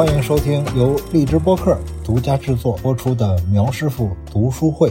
[0.00, 4.90] 欢迎收听由荔枝播客独家制作播出的苗师傅读书会。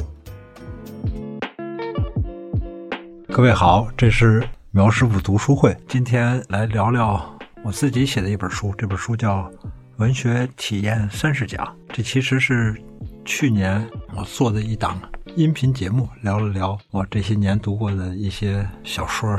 [3.29, 7.19] 各位好，这是苗师傅读书会，今天来聊聊
[7.63, 9.39] 我自己写的一本书，这本书叫
[9.97, 12.79] 《文学体验三十讲》，这其实是
[13.25, 13.83] 去年
[14.15, 15.01] 我做的一档
[15.35, 19.35] 音频节目，聊了聊我这些年读过的一些小说，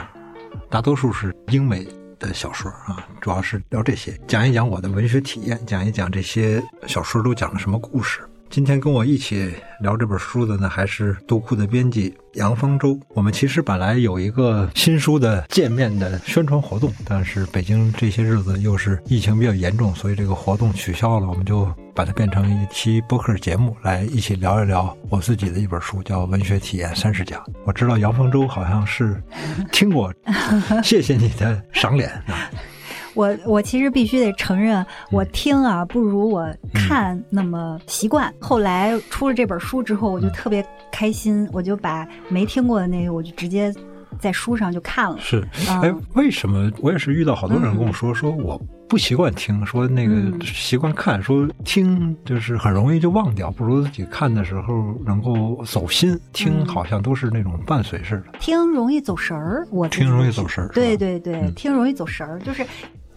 [0.68, 1.86] 大多数是英美。
[2.20, 8.20] 的小说啊，主要是聊这些，讲一讲我的文学体验，讲一讲这些小说都讲了什么故事。
[8.50, 12.98] 今天跟我一起聊这本书的呢，还是读库的编辑杨方舟。
[13.14, 21.28] 我们其实本来有一个新书的见面的宣传活动，但是北京这些日子又是疫情比较严重，所以这个活动取消了。
[21.28, 27.40] 我们就把它变成一期播客节目，来一起聊一聊我自己的一本书，叫《文学体验三十讲》。
[27.64, 29.22] 我知道杨方舟好像是
[29.70, 30.12] 听过，
[30.82, 32.50] 谢谢你的赏脸啊。
[33.14, 38.32] 我我其实必须得承认，我听啊不如我看那么习惯。
[38.40, 43.74] 后来出了这本书之后，我就特别开心，我就把没听过的那个，我就直接
[44.18, 45.16] 在书上就看了。
[45.20, 56.18] 是，哎，为什么我也是遇到好多人跟我说，说我不习惯听，说那个习惯看，说听就是很容易就忘掉，不如自己看的时候能够走心。
[56.32, 59.66] 听好像都是那种伴随式的，听容易走神儿。
[59.70, 62.66] 我听容易走神儿，对对对，听容易走神儿，就是。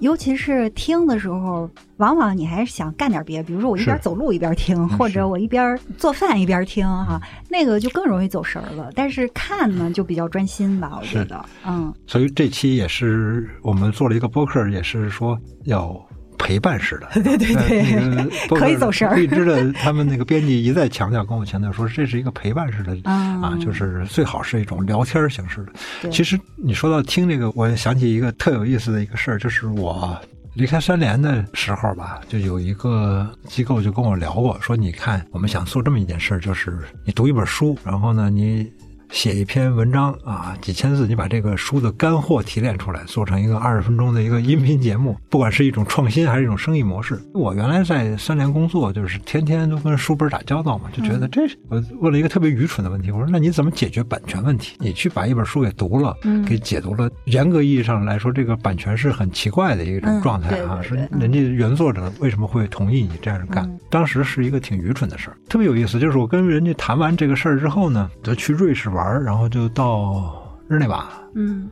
[0.04, 8.92] 尤其是听的时候，往往你还是想干点别的，比如说我一边走路一边听，或者我一边做饭一边听，哈，那个就更容易走神儿了。
[8.94, 11.94] 但是看呢，就比较专心吧，我觉得，嗯。
[12.06, 16.00] 所以这期也是我们做了一个播客，也是说要。
[16.44, 19.16] 陪伴式的， 对对对， 可以走神儿。
[19.16, 26.10] 荔枝的他们那个编辑一再强调，跟我强调说，这是一个陪伴式的 啊，就是最好是一种聊天形式的。
[26.12, 30.20] 其实你说到听这个，我想起一个特有意思的一个事儿，就是我
[30.54, 38.70] 离开三联的时候吧，就有一个机构就跟我聊过，说你看，我们想做这么一件事儿，就是你读一本书，然后呢，你。
[39.14, 47.22] 写一篇文章啊，几千字，你把这个书的干货提炼出来，做成一个二十分钟的一个音频节目，不管是一种创新还是一种生意模式。
[47.32, 54.76] 我原来在三联工作，就是天天都跟书本打交道嘛，就觉得这是我问了一个特别愚蠢的问题，我说那你怎么解决版权问题？
[54.80, 63.72] 你去把一本书给读了，给解读了，严格意义上来说，这个版权是很奇怪的一种状态啊，是人家原作者为什么会同意你这样干？
[63.92, 69.03] 当时是一个挺愚蠢的事儿，特别有意思，就是我跟人家谈完这个事儿之后呢，就去瑞士玩。
[69.04, 71.10] 玩，然后就到日内瓦。
[71.36, 71.70] 嗯，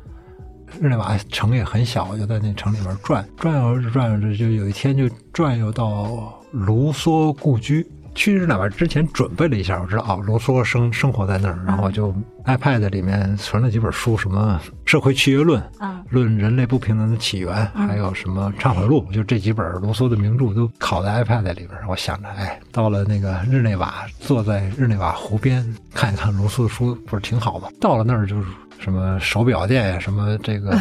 [0.81, 7.90] 日内瓦城也很小，就在那城里边转转悠着转悠着，就有一天就转悠到卢梭故居。
[8.14, 12.14] 去日内瓦之前准备了一下，我知道哦，卢梭生生活在那儿，然后就
[12.46, 17.56] iPad 里面存了几本书，什么《社会契约论》啊，《论人类不平等的起源》，
[17.88, 21.72] 还有什么《忏悔录》，就这几本卢梭的名著都拷在 iPad 里边。
[21.88, 27.70] 我想着，哎，到了那个日内瓦，坐在日内瓦湖边看一看卢梭的书，不是挺好吗？
[27.80, 30.78] 到了那儿就是什么手表店呀，什么这个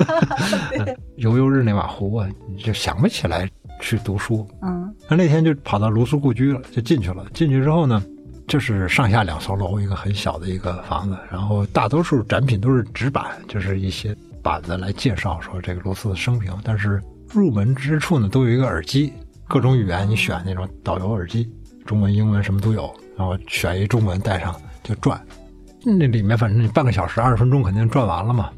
[1.16, 3.48] 游游日内瓦湖啊，你就想不起来。
[3.80, 7.24] 去读书，嗯，他那天就跑到卢梭故居了，就进去了。
[7.32, 8.02] 进去之后呢，
[8.46, 16.52] 就是上下两层楼，一个很小的一个房子，然后大多数展品都是纸板，就是一些板子来介绍说这个卢梭的生平。
[16.62, 19.12] 但是入门之处呢，都有一个耳机，
[19.48, 21.48] 各种语言你选那种导游耳机，
[21.86, 25.20] 中文、英文什么都有，然后选一中文带上就转。
[25.84, 28.50] 那里面反正你半个小时、二十分钟肯定转完了嘛。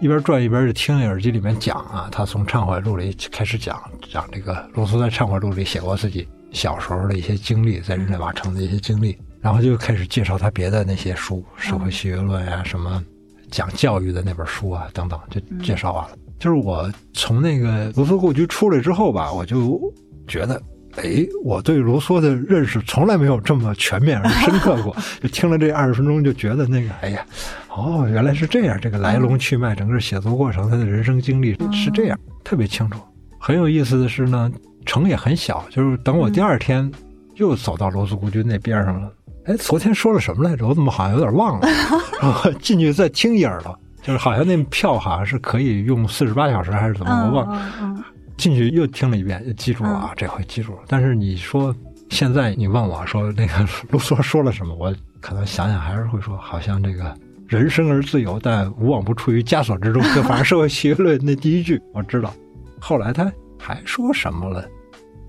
[0.00, 13.02] 一边转一边就听那耳机里面讲啊，他从《忏悔录》里开始讲讲这个卢梭在《忏悔录》里写过自己小时候的一些经历，在日内瓦城的一些经历，然后就开始介绍他别的那些书，《社会契约论》呀，什么
[13.50, 16.16] 讲教育的那本书啊等等，就介绍完了。
[16.38, 19.80] 就是我从那个卢梭故居出来之后吧，我就
[20.28, 20.62] 觉得。
[20.98, 24.94] 哎，我对卢梭的认识从来没有这么全面而深刻过。
[25.22, 27.24] 就听了这二十分钟，就觉得那个，哎呀，
[27.68, 32.98] 哦，原来是这样，这个来龙去脉，整个写作过程，他的人生经历是这样，特别清楚。
[33.38, 34.50] 很有意思的是呢，
[34.84, 36.90] 城也很小，就是等我第二天
[37.36, 39.12] 又走到罗斯故居那边上了。
[39.44, 40.66] 哎，昨天说了什么来着？
[40.66, 41.68] 我怎么好像有点忘了？
[42.20, 48.04] 然后进去再听一耳朵，就是好像那票好像是可以用四十八小时还是怎么，我忘了。
[48.38, 50.12] 进去又听了一遍，又记住了啊！
[50.16, 50.78] 这回记住了。
[50.86, 51.74] 但是你说
[52.08, 53.52] 现在你问我说那个
[53.90, 57.14] 卢梭说了什么，我可能想想还是会说，好像这个
[57.46, 60.02] 人生而自由，但无往不处于枷锁之中。
[60.14, 62.32] 就反正社会契约论那第一句我知道，
[62.80, 64.64] 后来他还说什么了？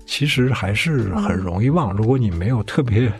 [0.06, 1.92] 其实还是很容易忘。
[1.92, 3.12] 如果你没有特别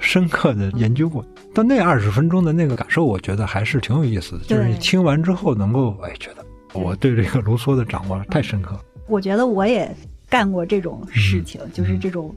[0.00, 1.24] 深刻的研究过，
[1.54, 4.44] 但那二十分钟的那个感受，我觉得还是挺有意思的。
[4.44, 8.78] 就是你听完之后能够哎觉得我对这个卢梭的掌握太深刻。
[9.08, 9.94] 我觉得我也
[10.28, 12.34] 干过这种事情，就是这种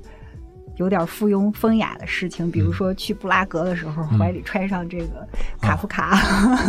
[0.77, 5.27] 有点附庸风雅的事情，比如说去布拉格的时候，怀里揣上这个
[5.61, 6.17] 卡夫卡，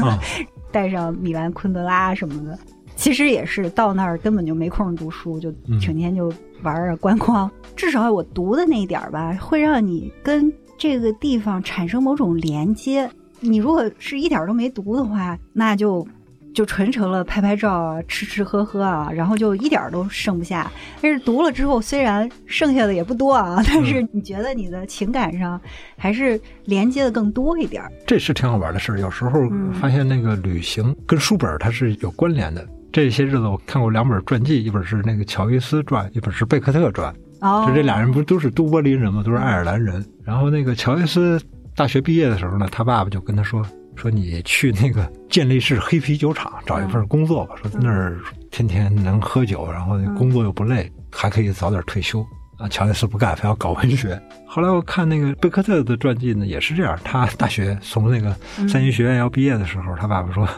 [0.70, 2.58] 带上米兰昆德拉什么的。
[2.94, 5.50] 其实也是到那儿根本就没空读书，就
[5.80, 6.32] 整天就
[6.62, 7.50] 玩啊观光。
[7.74, 13.10] 至少我读的那一点儿吧，会让你跟这个地方产生某种连接。
[13.40, 16.06] 你如果是一点都没读的话，那就
[16.54, 20.70] 就纯成了拍拍照啊、吃吃喝喝啊，然后就一点都剩不下。
[21.00, 25.60] 但是读了之后，虽然剩下的也不多啊， 但是你觉得你的情感上
[25.96, 27.82] 还是连接的更多一点。
[28.06, 29.00] 这是挺好玩的事儿。
[29.00, 29.40] 有时候
[29.80, 32.66] 发现那个旅行跟书本它是有关联的。
[32.92, 37.14] 这些日子我看过两本传记，一本是那个乔伊斯传，一本是贝克特传。
[37.40, 39.22] 哦，就这俩人不都是都柏林人吗？
[39.24, 40.04] 都是爱尔兰人。
[40.22, 41.40] 然后那个乔伊斯
[41.74, 43.64] 大学毕业的时候呢，他爸爸就跟他说
[43.96, 48.18] ：“说你去那个 健力士黑啤酒厂找一份工作吧，说那儿
[48.50, 52.24] 天天能喝酒，然后工作又不累，还可以早点退休。”
[52.58, 54.20] 啊，乔伊斯不干，非要搞文学。
[54.46, 56.98] 后来我看那个贝克特的传记呢，也是这样。
[57.02, 58.36] 他大学从那个
[58.68, 60.48] 三一学院要毕业的时候，他爸爸说。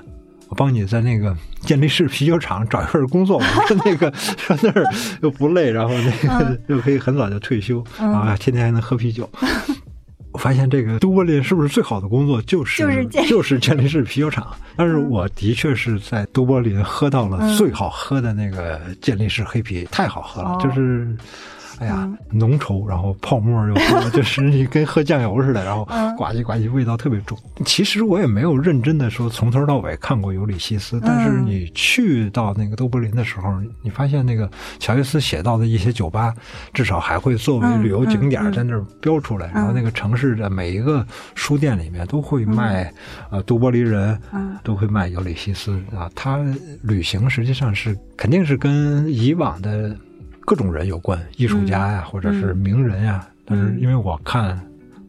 [0.50, 4.84] 我帮你在那个健力士啤酒厂找一份工作，说那个 说那儿
[5.22, 9.28] 又不累，然后那个又可以很早就退休，啊，天天还能喝啤酒。
[10.34, 14.46] 我发现这个都柏林是不是最好的工作就是就是就是健力士啤酒厂？
[14.76, 21.08] 但是我的确是在都柏林喝到了最好喝的那个健力士黑啤，太好喝了，就是。
[21.78, 25.84] 哎呀，浓稠，然后泡沫又多，就是你跟喝酱油似的，然后
[26.16, 27.36] 呱唧呱唧，味道特别重。
[27.64, 34.48] 其实我也没有认真的说从头到尾看过《尤里西斯》，但是你去到那个都柏林的时候，你发现那个
[34.78, 36.34] 乔伊斯写到的一些酒吧，
[36.72, 39.50] 至少还会作为旅游景点在那儿标出来。
[39.52, 41.04] 然后那个城市的每一个
[41.34, 42.92] 书店里面都会卖，
[43.30, 44.18] 呃，都柏林人
[44.62, 46.10] 都会卖《尤里西斯》啊。
[46.14, 46.38] 他
[46.82, 49.96] 旅行实际上是肯定是跟以往的。
[50.44, 53.26] 各种人有关，艺术家呀，或者是名人呀。
[53.46, 54.58] 但是因为我看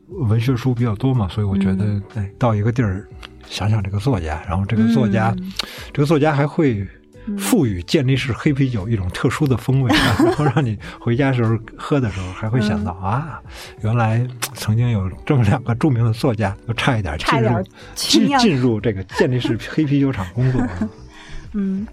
[0.07, 3.07] 文学书比较多嘛，所以我觉得，哎，到一个地儿，
[3.47, 5.35] 想想这个作家，然后这个作家，
[5.93, 6.85] 这个作家还会
[7.37, 9.89] 赋予健力士黑啤酒一种特殊的风味，
[10.23, 13.41] 然后让你回家时候喝的时候还会想到啊，
[13.81, 17.63] 原来曾经有这么两个著名的作家，都差一点进入
[17.95, 20.61] 进进入这个健力士黑啤酒厂工作。
[21.53, 21.87] 嗯，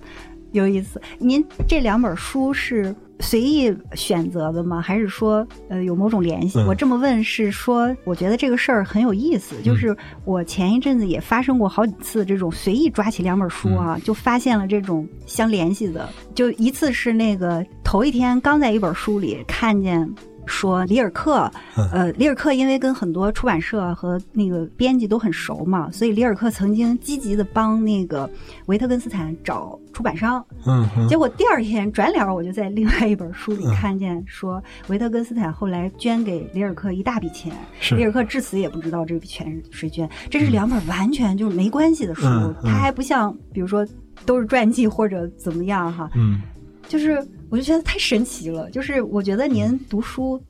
[0.51, 1.01] 有意思。
[1.19, 2.95] 您这两本书是？
[3.21, 4.81] 随意选择的吗？
[4.81, 6.59] 还是说，呃，有某种联系？
[6.61, 9.55] 我这么问是说，我觉得这个事儿很有意思。
[9.63, 16.09] 就是我前一阵子也发生过好几次这种随意抓起两本书啊，就发现了这种相联系的。
[16.35, 20.13] 就一次是那个头一天刚在一本书里看见。
[20.53, 21.51] 说里尔克，
[21.91, 28.29] 呃，里尔克因为跟很多出版社和那个编辑都很熟嘛，所以里尔克曾经积极的帮那个
[28.67, 30.45] 维特根斯坦找出版商。
[30.67, 37.51] 嗯，结果第二天转脸，我就在另外一本书里看见说，维特根斯坦后来捐给里尔克一大笔钱，
[37.97, 40.09] 里尔克至此也不知道这笔钱是谁捐。
[40.29, 42.27] 这是两本完全就是没关系的书，
[42.63, 43.87] 它还不像比如说
[44.27, 46.11] 都是传记或者怎么样哈。
[46.15, 46.43] 嗯，
[46.87, 47.27] 就是。
[47.53, 50.43] 我就觉得太神奇了，就是我觉得您读书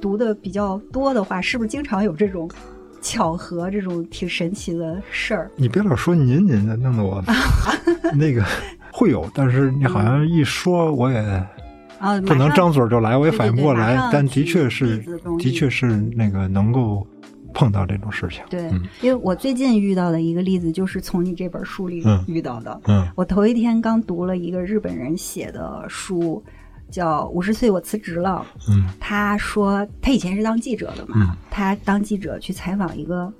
[0.00, 2.50] 读的比较多的话，是不是经常有这种
[3.00, 5.48] 巧合，这种挺神奇的事儿？
[5.54, 7.22] 你别老说您您的，弄得我
[8.12, 8.44] 那个
[8.92, 11.18] 会有，但是你好像一说我也
[12.00, 14.98] 啊不能张嘴就来，我也反应不过来，但的确是
[15.38, 15.86] 的确是
[16.16, 17.06] 那个能够。
[17.58, 18.70] 碰到这种事情，对，
[19.02, 22.80] 因为我最近遇到的一个例子，就是从你这本书里遇到的。
[22.84, 26.40] 嗯，我头一天刚读了一个日本人写的书，
[26.88, 28.46] 叫《五十岁我辞职了》。
[28.70, 33.32] 嗯，他说他以前是当记者的嘛，他当记者去采访一个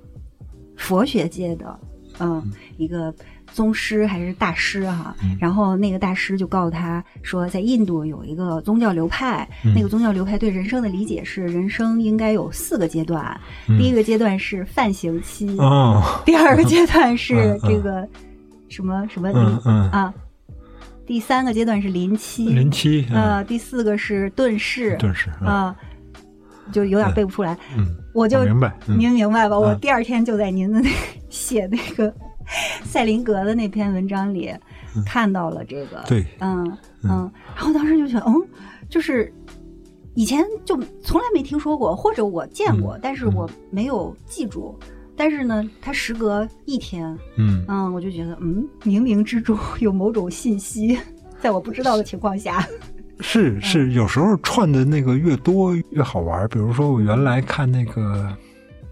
[0.76, 1.78] 佛学界的，
[2.20, 3.14] 嗯，一个。
[3.50, 15.46] 宗师还是大师哈，然后那个大师就告诉他说，在印度有一个宗教流派，那个宗教流派对人生的理解是，人生应该有四个阶段，第一个阶段是泛行期，
[16.26, 18.06] 第二个阶段是这个
[18.68, 19.40] 什么什么临
[19.90, 20.12] 啊，
[21.06, 23.06] 第三个阶段是临期，临期。
[23.10, 25.74] 呃，第四个是遁世，遁世啊，
[26.70, 29.58] 就有点背不出来，嗯，我就明白，您明白吧？
[29.58, 30.90] 我第二天就在您的那
[31.30, 32.12] 写那个。
[32.82, 34.50] 赛林格的那篇文章里
[35.04, 36.64] 看到了这个，对，嗯
[37.02, 38.34] 嗯，然后当时就觉得，嗯，
[38.88, 39.30] 就是
[40.14, 44.74] 以前就从来没听说过，或者我见过，但是我没有记住。
[45.14, 47.06] 但是呢，它时隔一天，
[47.36, 50.98] 嗯嗯，我就觉得，嗯，冥冥之中有某种信息，
[51.42, 52.66] 在我不知道的情况下，
[53.20, 56.48] 是是，有时候串的那个越多越好玩。
[56.48, 58.28] 比如说，我原来看那个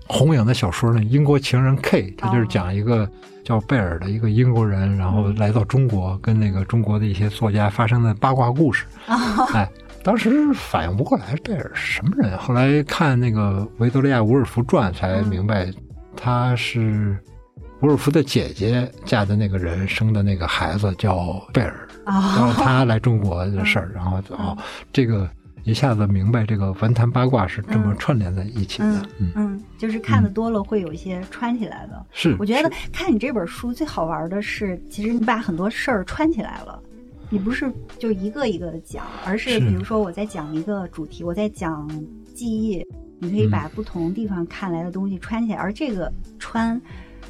[0.07, 3.09] 红影的小说呢，《英国情人 K》，他就是讲一个。
[3.47, 8.87] 叫贝尔的一个英国人，然后来到中国，跟那个中国的一些作家发生的八卦故事。
[9.55, 9.71] 哎，
[10.03, 15.73] 当时反应不过来贝尔是什么人，后来看那个维多利亚·伍尔夫传才明白，
[16.17, 17.17] 他是
[17.83, 24.57] 伍尔夫的姐姐嫁的那个人生的那个孩子叫贝尔，然后他来中国的事儿，然后哦，
[24.93, 25.29] 这个
[25.65, 32.07] 一下子明白这个文坛八卦是这么串联在一起的，嗯嗯，就是看的多了会有一些穿起来的。
[32.13, 36.81] 是，我觉得看你这本书最好玩的是，其实你把很多事儿串起来了。
[37.29, 41.91] 你不是就一个一个的讲，而是比如说我在讲一个主题，我在讲
[42.33, 42.87] 记忆，
[43.19, 46.81] 你可以把不同地方看来的东西穿起来，而这个穿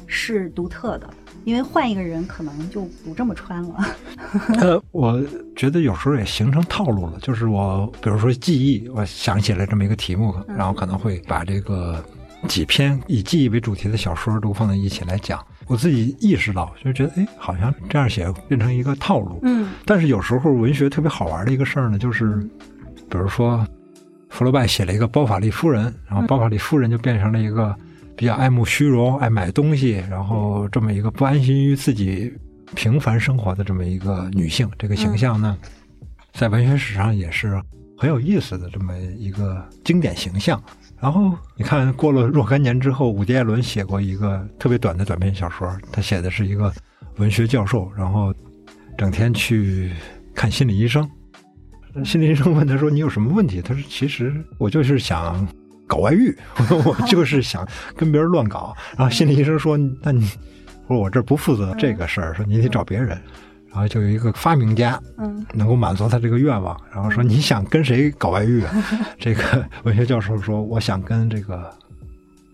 [0.05, 1.09] 是独特的，
[1.47, 3.75] 因为换一个人可能就不这么穿了。
[4.59, 5.17] 呃，我
[5.55, 12.03] 觉得有时候也形成套路了，就是我比如说记忆，我想起来这么一个题目，然后可能会把这个
[12.49, 15.41] 几篇以记忆为主题的小说都放在一起来讲。
[15.67, 19.39] 我自己意识到，就觉得哎，好像这样写变成一个套路。
[19.43, 22.45] 嗯，但是有时候文学特别好玩的一个事儿呢，就是，
[23.09, 23.65] 比如说，
[24.27, 27.73] 福楼拜写了一个包法利夫人，然后包法利夫人就变成了一个
[28.17, 32.33] 比较爱慕虚荣、爱买东西，然后这么一个不安心于自己
[32.75, 34.67] 平凡生活的这么一个女性。
[34.79, 35.55] 这个形象呢，
[36.33, 37.61] 在文学史上也是
[37.95, 40.61] 很有意思的这么一个经典形象。
[40.99, 45.71] 然后你看，过了若干年之后，伍迪·艾伦写过一个特别短的短篇小说。
[45.91, 46.73] 他写的是一个
[47.17, 48.33] 文学教授，然后
[48.97, 49.91] 整天去
[50.33, 51.07] 看心理医生。
[52.03, 55.47] 心理医生问他说：“你有什么问题？”他说：“其实我就是想
[55.87, 56.37] 搞外遇，
[56.85, 60.29] 我就是想跟别人乱搞。”然后心理医生说：“那你
[60.87, 63.19] 说我这不负责这个事儿，说你得找别人。”
[63.69, 66.75] 然后就有一个发明家，嗯，能够满足他这个愿望。
[66.91, 68.63] 然后说你想跟谁搞外遇？
[69.19, 71.71] 这个文学教授说我想跟这个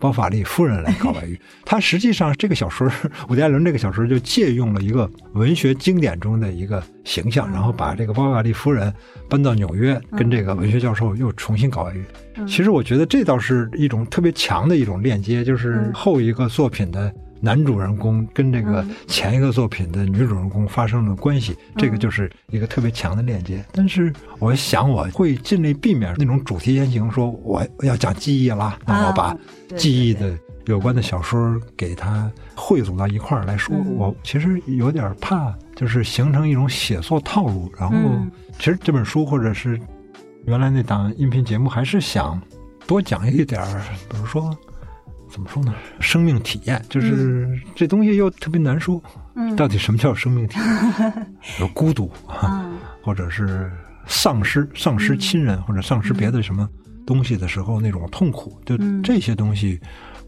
[0.04, 1.40] 包法利夫人来搞外遇。
[1.64, 2.86] 他实际上这个小说，
[3.30, 8.92] 伍迪·艾伦这个小说就借用了一个文学经典中的一个形象，然后把这个包法利夫人
[9.30, 12.04] 搬到纽约，跟这个文学教授又重新搞外遇。
[12.46, 17.10] 其实我觉得这倒是一种特别强的一种链接，就是后一个作品的。
[17.44, 23.62] 男主人公跟这个前一个作品的女主人公发生了关系，这个就是一个特别强的链接。
[23.70, 29.36] 但是我想我会尽力避免那种主题先行，说我要讲记忆啦，那我把
[29.76, 30.34] 记忆的
[30.64, 33.76] 有关的小说给它汇总到一块儿来说。
[33.94, 37.70] 我其实有点怕，就是形成一种写作套路。
[37.78, 37.94] 然后，
[38.58, 39.78] 其实这本书或者是
[40.46, 42.40] 原来那档音频节目，还是想
[42.86, 44.50] 多讲一点儿，比如说。
[45.34, 45.74] 怎么说呢？
[45.98, 49.02] 生命体验就是这东西又特别难说。
[49.34, 51.26] 嗯，到底什么叫生命体验？
[51.58, 52.70] 有 孤独啊，
[53.02, 53.68] 或者是
[54.06, 56.68] 丧失、丧失亲人或者丧失别的什么
[57.04, 59.80] 东西的时候那种痛苦，就这些东西，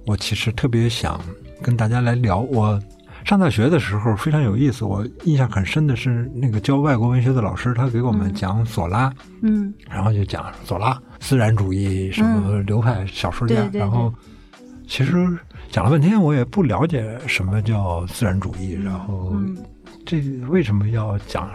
[0.07, 1.21] 我其实特别想
[1.63, 2.41] 跟大家来聊。
[2.41, 2.83] 我
[3.25, 14.13] 上大学的时候非常有意思，我印象很深的是那个教外国文学的老师，他给我们讲索拉，嗯，然后就讲索拉自然主义什么流派小说家，然后。
[14.87, 15.13] 其实
[15.71, 19.35] 讲了半天，我也不了解什么叫自然主义，然后
[20.05, 21.51] 这为什么要讲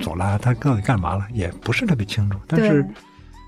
[0.00, 0.38] 左拉？
[0.38, 1.26] 他到底干嘛了？
[1.32, 2.38] 也不是特别清楚。
[2.46, 2.86] 但是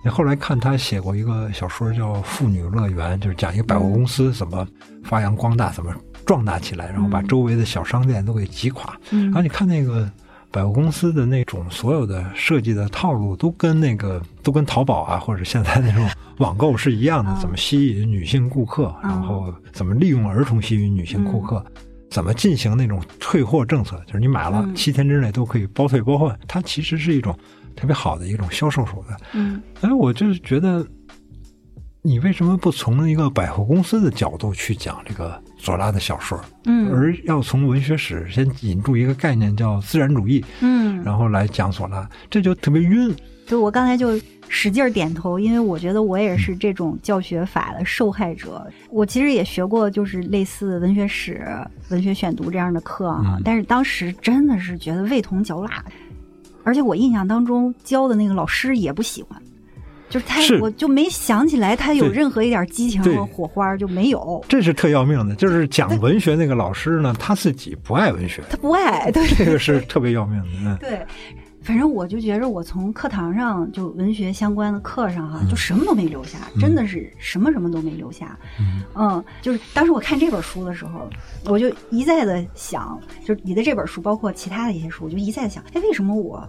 [0.05, 4.67] 你后来看他写过一个小说叫《妇女乐园》，就是讲一个百货公司怎么
[5.05, 5.95] 发扬光大，怎么
[6.27, 8.95] 壮大起来，然后把周围的小商店都给挤垮。
[9.11, 10.11] 然后你看那个。
[10.55, 16.09] 百货公司的那种所有的设计的套路，都跟那个都跟淘宝啊，或者现在那种
[16.39, 17.37] 网购是一样的。
[17.41, 21.65] 怎么吸引女性顾客，然后怎么利用儿童吸引女性顾客，
[22.09, 26.39] 怎么进行那种退货政策，就是你买了七天之内都可以包退包换。
[26.47, 27.37] 它其实是一种
[27.75, 29.19] 特别好的一种销售手段。
[29.33, 30.87] 嗯，哎，我就是觉得。
[32.07, 36.39] 你为什么不从一个百货公司的角度去讲这个左拉的小说？
[36.67, 43.11] 嗯，而要从文学史先引入一个概念叫自然主义，嗯，然后来讲左拉，这就特别晕。
[43.47, 44.21] 就我刚才就
[44.51, 48.71] 使劲点头，因为我觉得我也是这种教学法的受害者。
[48.91, 51.43] 我其实也学过，就是类似文学史、
[51.89, 55.83] 文学选读这样的课啊，但是当时真的是觉得味同嚼蜡，
[56.65, 59.41] 而且我印象当中教的那个老师也不喜欢。
[60.15, 64.45] 就是他，我就没想起来他有任何一点激情和火花就没有。
[64.49, 70.47] 这是特要命的，就是讲文学那个老师呢，他自己不爱文学，他不爱，对，这个是特别要命的。
[70.61, 71.05] 嗯，对，
[71.63, 78.39] 反正我就觉着我从课堂上就文学相关的课上哈，就什么都没留下，真的是什么什么都没留下。
[78.97, 81.11] 嗯，就是当时我看这本书的时候，
[81.47, 86.49] 我就一再的想，就是你的这本书，包括其他的一些书，我就一再的想，哎，为什么我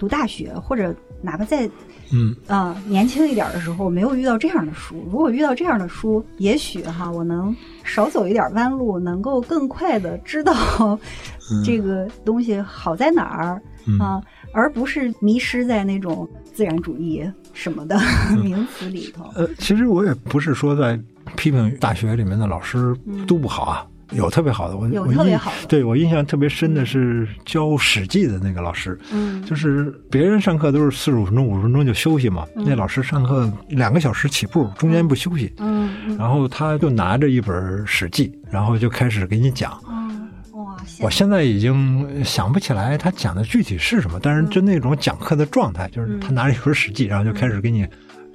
[0.00, 0.92] 读大学或者
[1.22, 1.70] 哪怕在
[2.14, 5.04] 嗯啊，年轻一点的时候没有遇到这样的书。
[5.10, 10.98] 如果遇到这样的书，也许哈，我能少走一点弯路，能够更快的知道
[11.64, 13.60] 这个东西好在哪儿
[13.98, 17.98] 啊，而不是迷失在那种自然主义什么的
[18.42, 19.30] 名词里头。
[19.34, 20.98] 呃，其实我也不是说在
[21.36, 22.94] 批评大学里面的老师
[23.26, 23.86] 都不好啊。
[24.12, 25.66] 有特别好的，我有特别好的。
[25.68, 37.54] 对我印象特别深的是教《史记》的那个老师，嗯，就是别人上课都是四十五分钟、五十分钟就休息嘛，那老师上课两个小时起步，中间不休息，嗯，然后他就拿着一本
[37.86, 47.86] 《史记》，然后就开始给你讲，嗯，哇，我现在已经想不起来他讲的具体是什么，但是就那种讲课的状态，就是他拿着一本《史记》，然后就开始给你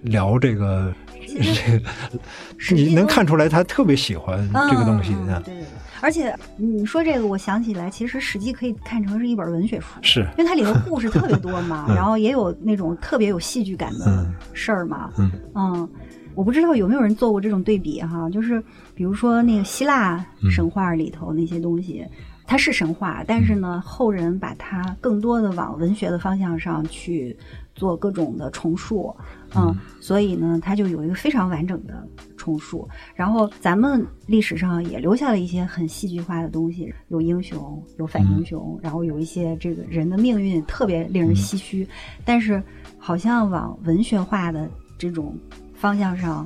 [0.01, 0.93] 聊这个。
[1.37, 4.37] 这个， 你能看出来他特别喜欢
[4.69, 5.63] 这个东西对对对，
[6.01, 15.11] 而且你说这个，我想起来，其实《史记》可以看成是一本文学书，是因为它里头故事特别多嘛， 然后也有那种特别有戏剧感的事儿嘛。
[15.17, 15.31] 嗯。
[15.55, 15.89] 嗯，
[16.35, 18.63] 我不知道有没有人做过这种对比哈，就是
[18.95, 22.05] 比如说那个希腊神话里头那些东西，
[22.47, 27.37] 它是神话，但是呢，后人把它更多的往文学的方向上去。
[27.79, 29.15] 做各种的重述，
[29.55, 32.05] 嗯，所以呢，它就有一个非常完整的
[32.35, 32.85] 重述。
[33.15, 41.87] 然后咱们历史上也留下了一些很戏剧化的东西，有英雄，有反英雄，然后有一些这个人的命运特别令人唏嘘。
[42.25, 42.61] 但是
[42.97, 45.33] 好像往文学化的这种
[45.73, 46.45] 方向上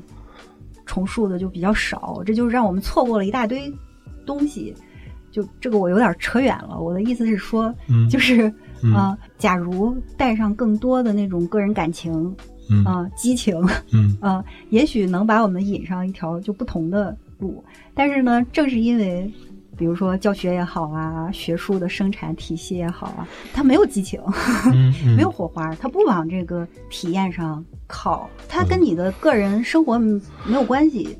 [0.85, 3.73] 重述的就比较少，这就让我们错过了一大堆
[4.23, 4.71] 东西。
[5.31, 7.73] 就这个我有点扯远了，我的意思是说，
[8.07, 8.53] 就是。
[8.91, 12.35] 啊，假如带上更多的那种个人感情，
[12.85, 13.55] 啊，激情，
[13.91, 17.63] 嗯， 啊，也许能把我们引上一条就不同的路。
[17.93, 19.31] 但是呢，正是因为，
[19.77, 24.19] 比如说教学也好啊，学术的生产体系也好啊，它没有激情，
[25.15, 31.17] 没有火花，它不往这个体验上靠，它跟你的个人生活没有关系。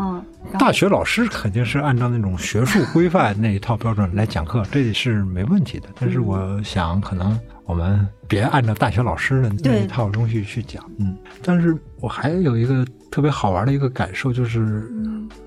[0.00, 0.24] 嗯，
[0.60, 5.88] 大学老师肯定是按照那种学术规范那一套标准来讲课，这是没问题的。
[5.98, 10.88] 但是我想，可能我们别按照大学老师的那一套东西去讲。
[10.98, 14.88] 嗯，但是我还有一个特别好玩的一个感受，就是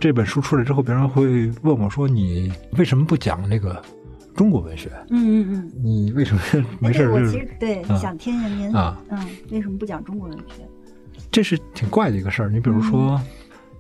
[0.02, 3.82] 这本书出来之后，别人会问我说：“你为什么不讲那个
[4.36, 6.42] 中国文学？”嗯嗯嗯，你为什么
[6.80, 7.10] 没事？
[7.10, 10.68] 我其实 对想听听您啊，嗯，为什么不讲中国文学？
[11.32, 12.50] 这是挺怪的一个事儿。
[12.50, 13.18] 你比如说。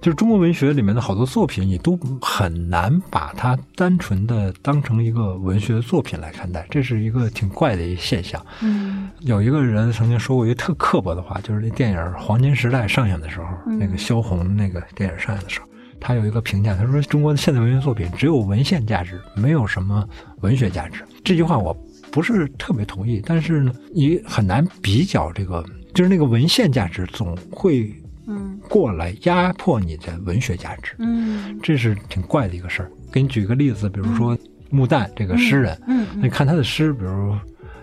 [0.01, 8.43] 就是中国文学里面的好多作品，你都很难把它单纯的当成一个文学作品来看待，这是一个挺怪的一个现象。
[8.61, 13.45] 嗯，有一个人曾经说过一个特刻薄的话，就是那电影《黄金时代》上映的时候，
[13.77, 15.67] 那个萧红那个电影上映的时候，
[15.99, 20.03] 他有一个评价，他说中国的现代文学作品只有文献价值，没有什么
[20.39, 21.03] 文学价值。
[21.23, 21.71] 这句话我
[22.11, 27.93] 不是特别同意，但是呢，你很难比较这个，就是那个文献价值总会。
[28.27, 32.91] 嗯，过来压迫你的文学价值，嗯，这是挺怪的一个事儿。
[33.11, 34.37] 给你举个例子，比如说
[34.69, 37.35] 穆旦这个诗人，嗯，你看他的诗，比如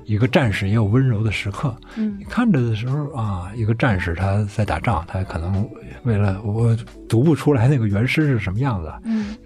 [0.05, 5.69] 一个战士也有温柔的时刻，嗯，你看着的时候啊，一个战士他在打仗，他可能
[6.05, 6.77] 为了我
[7.09, 9.37] 读不出来那个原诗是什么样子，嗯。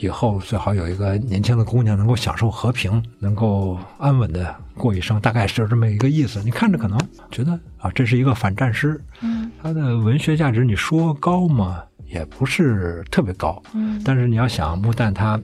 [0.00, 6.42] 以后最好有一个年轻的姑娘能够享受和平，能够安稳的过一生，大概是这么一个意思。
[6.42, 6.98] 你看着可能
[7.30, 9.31] 觉得啊，这是一个反战诗，嗯，
[9.62, 11.82] 它的文学价值你说高吗？
[12.06, 14.02] 也不是特别高，嗯。
[14.04, 15.40] 但是你要想穆旦他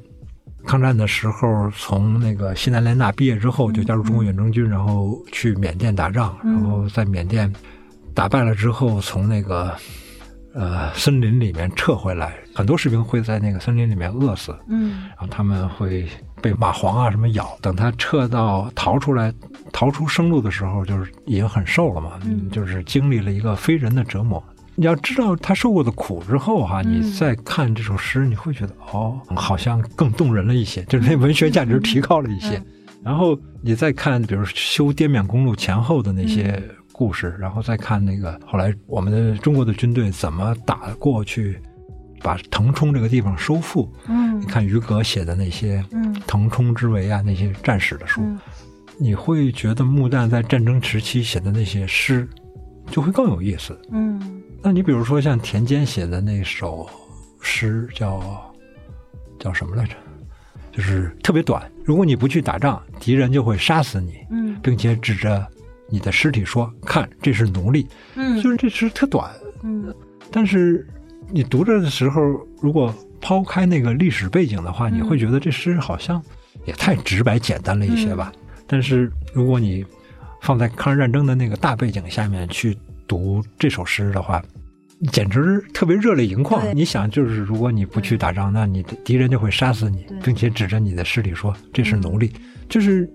[0.66, 7.52] 抗战的时候，从那个西南联大毕业之后，就加入中国远征军，然后去缅甸打仗，然后在缅甸
[8.12, 9.72] 打败了之后，从那个。
[10.54, 16.08] 呃，森林里面撤回来，很多士兵会在那个森林里面饿死，嗯，然后他们会
[16.40, 17.56] 被蚂蟥啊什么咬。
[17.60, 19.32] 等他撤到逃出来、
[19.72, 24.42] 逃出生路的时候，就是已经很瘦了嘛，嗯，就是经历了一个非人的折磨。
[24.74, 32.62] 你要知道他受过的苦之后哈，你再看这首诗，你会觉得哦，好像更动人了一些，就是那文学价值提高了一些。
[33.02, 36.62] 然后你再看，比如修滇缅公路前后的那些。
[36.90, 41.56] 故事，然后再看那个后来我们的中国的军队怎么打过去，
[42.22, 43.90] 把腾冲这个地方收复。
[44.06, 48.22] 嗯，你看于格写的那些，嗯，腾冲之围啊，那些战史的书，
[48.98, 52.28] 你会觉得穆旦在战争时期写的那些诗
[52.90, 53.78] 就会更有意思。
[53.90, 56.88] 嗯，那你比如说像田间写的那首
[57.40, 58.54] 诗，叫
[59.38, 59.94] 叫什么来着？
[60.72, 61.70] 就是特别短。
[61.84, 64.18] 如果你不去打仗，敌人就会杀死你。
[64.30, 65.46] 嗯，并且指着。
[65.90, 69.32] 你的尸体说：“看，这是奴隶。”嗯，就是这诗特短。
[69.62, 69.90] 嗯，
[70.30, 70.86] 但是
[71.30, 72.20] 你读着的时候，
[72.60, 76.22] 如果抛开那个历史背景的话，你会觉得这诗好像
[76.64, 78.32] 也太直白简单了一些吧。
[78.66, 79.84] 但是如果你
[80.40, 84.42] 放在抗日战争的那个大背景下面去读这首诗的话，
[85.12, 86.64] 简直特别热泪盈眶。
[86.74, 92.32] 你想，就是如果你不去打仗，那你的敌人就会杀死你，并且指着你的尸体说：“这是奴隶。”
[92.68, 93.08] 就是。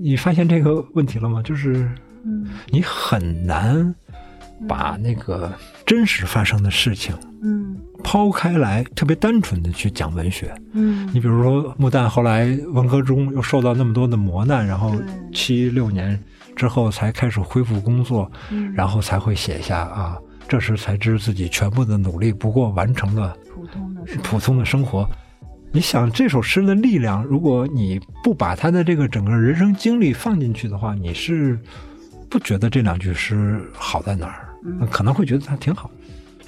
[0.00, 1.42] 你发现这个问题了吗？
[1.42, 1.90] 就是
[2.24, 3.92] 嗯你很难
[4.68, 5.52] 把那个
[5.84, 7.76] 真实发生的事情嗯。
[8.02, 10.54] 抛开来，特别单纯的去讲文学。
[10.72, 11.08] 嗯。
[11.12, 15.06] 你比如说穆旦后来文革中又受到那么多的磨难，然后对。
[15.32, 16.18] 七六年
[16.56, 25.08] 之后才开始恢复工作，嗯，然后才会写下啊，这时才知自己全部的努力不过完成了普通的是普通的生活。
[25.70, 31.58] 你想这首诗的力量，如果你不把他的这个整个人生经历放进去的话，你是
[32.30, 34.48] 不觉得这两句诗好在哪儿？
[34.64, 34.88] 嗯。
[34.90, 35.90] 可能会觉得它挺好，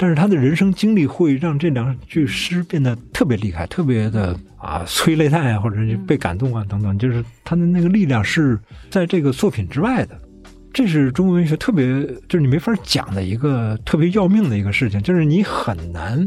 [0.03, 8.59] 但是他的人生经历会让这两句诗变得特别厉害，特别的啊催泪弹啊，或者是被感动啊等等，就是他的那个力量是
[8.89, 10.19] 在这个作品之外的。
[10.73, 11.85] 这是中国文学特别，
[12.29, 16.27] 就是你没法讲的一个特别要命的一个事情，就是你很难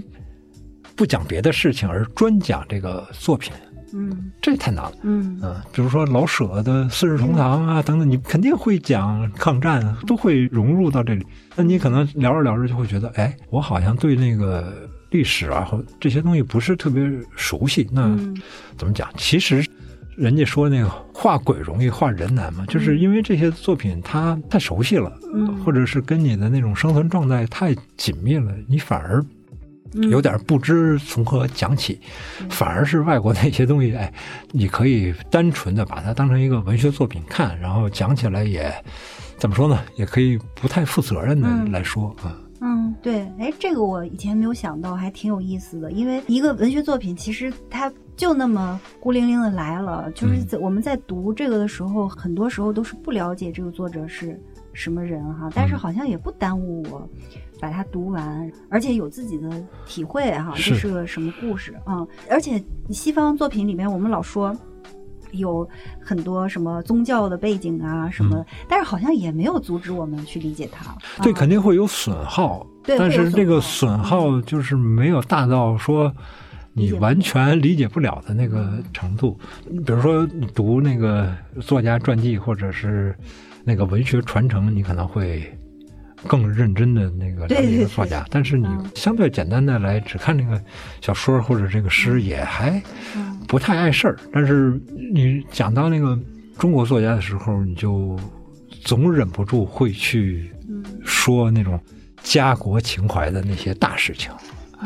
[0.95, 3.51] 不讲别的事情而专讲这个作品，
[3.93, 4.93] 嗯这太难了。
[5.03, 11.25] 嗯嗯，比如说老舍的《四世同堂》啊等等，你肯定会讲抗战，啊都会融入到这里。
[11.56, 17.88] 那你可能聊着聊着就会觉得，哎，我好像对那个历史啊和这些东西不是特别熟悉。
[17.91, 18.36] 那嗯
[18.77, 19.08] 怎么讲？
[19.15, 19.63] 其实
[20.15, 29.27] 人家说那个画鬼容易画人难嘛，就是因为这些作品它太熟悉了，嗯或者是跟你的那种生存状态太紧密了，你反而嗯
[30.10, 31.99] 有点不知从何讲起，
[32.49, 34.12] 反而是外国那些东西，哎，
[34.51, 38.73] 你可以单纯的把它当成一个文学作品看，然后讲起来也
[39.38, 39.79] 怎么说呢？
[39.95, 42.38] 也可以不太负责任的嗯来说啊。
[42.65, 45.91] 嗯，对，哎，这个我以前没有想到，还挺有意思的。
[45.91, 54.39] 因为一个文学作品，其实它就那么孤零零的来了，就是嗯在我们在读这个的时候，很多时候都是不了解这个作者是
[54.71, 57.10] 什么人哈，但是嗯好像也不耽误我
[57.63, 59.49] 把它读完，而且有自己的
[59.86, 62.08] 体会哈，是这是个什么故事啊、嗯？
[62.30, 64.54] 而且西方作品里面，我们老说。
[65.32, 65.67] 有
[65.99, 70.95] 很多什么宗教的背景啊，什么，但是好像也没有阻止我们去理解它。
[71.23, 76.13] 对，啊肯定会有损耗，对但是这个损损耗就是没有大到说
[76.71, 79.36] 你完全理解不了的那个程度。
[79.84, 83.17] 比如说你读那个作家传记或者是
[83.63, 85.52] 那个文学传承，你可能会
[86.27, 90.62] 更认真的那个了解一个作家，但是你嗯相对简单的来只看那个
[91.01, 92.81] 小说或者这个诗，也还
[93.15, 94.17] 嗯不太碍事儿。
[94.31, 94.79] 但是
[95.13, 96.17] 你讲到那个
[96.57, 98.17] 中国作家的时候，你就
[98.81, 100.83] 总忍不住会去嗯。
[101.05, 101.79] 说那种
[102.21, 104.31] 家国情怀的那些大事情。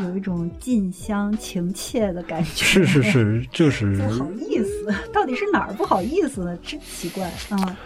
[0.00, 2.64] 有一种近乡情怯的感觉。
[2.64, 6.56] 是是，是，就是 不好意思，到底是哪儿不好意思呢？
[6.58, 7.32] 真奇怪啊！
[7.50, 7.76] 嗯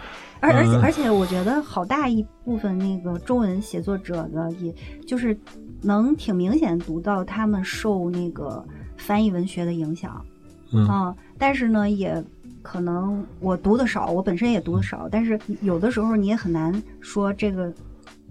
[0.42, 0.80] 而而且嗯。
[0.82, 4.74] 而且，我觉得好大一部分那个中文写作者的，也
[5.06, 5.34] 就是
[5.80, 8.62] 能挺明显读到他们受那个
[8.98, 10.22] 翻译文学的影响。
[10.72, 10.86] 嗯。
[10.86, 11.16] 啊。
[11.38, 12.22] 但是呢，也
[12.60, 17.72] 可能我读的少，我本身也读的少，但是有的时候你也很难说这个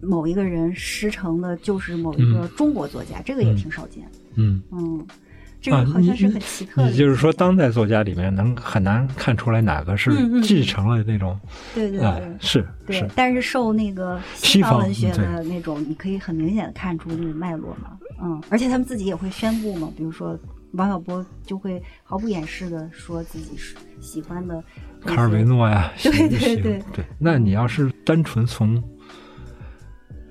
[0.02, 4.08] 某一个人师承的就是某一个中国作家，这个也嗯挺少见。
[4.36, 5.06] 嗯，嗯，
[5.62, 6.90] 这个啊好像是很奇特的。
[6.90, 11.40] 也就是说，当代作家里面能很难看出来哪个是继承了那种，
[11.76, 12.38] 对对哎对，。
[12.40, 20.38] 是对是，，但是受那个西方文学的那种，你可以很明显的看出那种脉络嘛，嗯，而且他们自己也会宣布嘛，比如说
[20.74, 24.64] 王小波就会毫不掩饰的说自己是喜欢的
[25.06, 27.06] 卡尔维诺呀，对对对对。
[27.20, 28.82] 那你要是单纯从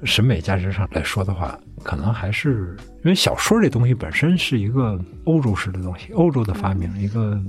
[0.05, 7.41] 审美价值上来说的话，可能还是因为小说这东西本身是一个欧洲式的东西，欧洲的发明，一个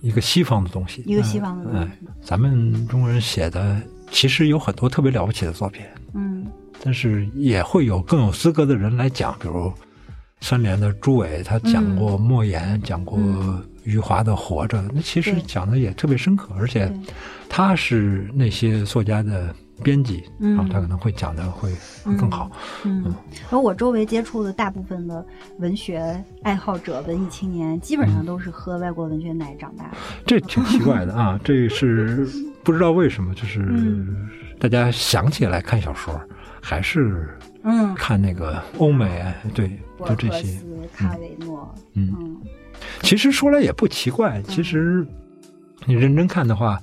[0.00, 3.80] 一个西方的东西，嗯一个西方的东西哎哎咱们中国人写的
[4.10, 6.46] 其实有很多特别了不起的作品，嗯。
[6.82, 9.72] 但是也会有更有资格的人来讲，比如
[10.40, 13.18] 三联的朱伟，他讲过莫言，讲过
[13.86, 16.92] 余华的《活着》，那其实讲的也特别深刻，而且
[17.48, 20.56] 他是那些作家的编辑，嗯。
[20.56, 21.70] 然后他可能会讲的会
[22.04, 22.50] 会更好。
[22.84, 23.14] 嗯，
[23.50, 25.24] 而我周围接触的大部分的
[25.60, 29.96] 文学爱好者、文艺青年，基本上嗯都是喝外国文学奶长大的。
[30.26, 32.26] 这挺奇怪的啊， 这是
[32.64, 34.28] 不知道为什么，就是嗯。
[34.58, 36.18] 大家想起来看小说，
[36.62, 37.28] 还是
[37.62, 39.22] 嗯，看那个欧美，
[39.54, 39.70] 对，
[40.04, 40.58] 就这些。
[40.96, 42.10] 卡维诺，嗯。
[42.18, 42.36] 嗯
[43.02, 45.06] 其实说来也不奇怪，其实
[45.84, 46.80] 你认真看的话，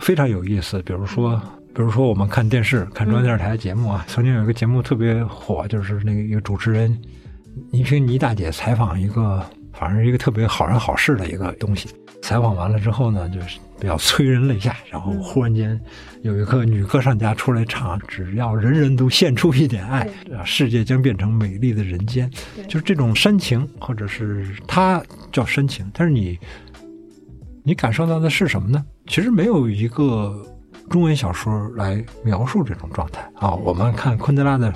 [0.00, 0.80] 非常有意思。
[0.82, 1.40] 比如说，
[1.74, 6.96] 比如说我们看电视，看中央电视台节目啊，曾经有一个节目特别火，就是那个一个主持人
[7.70, 11.88] 倪萍倪大姐采访一个，反正是一个特别好人好事的一个东西。
[12.22, 15.80] 采访完了之后呢，就是比较催人泪下，然后忽然间
[16.22, 20.00] 有一个女歌唱家出来唱：“只要人人都献出一点爱，
[20.36, 22.28] 啊世界将变成美丽的人间。”
[22.66, 26.38] 就是这种深情，或者是它叫深情，但是你
[27.62, 28.84] 你感受到的是什么呢？
[29.06, 30.44] 其实没有一个
[30.90, 33.54] 中文小说来描述这种状态啊。
[33.54, 34.72] 我们看昆德拉的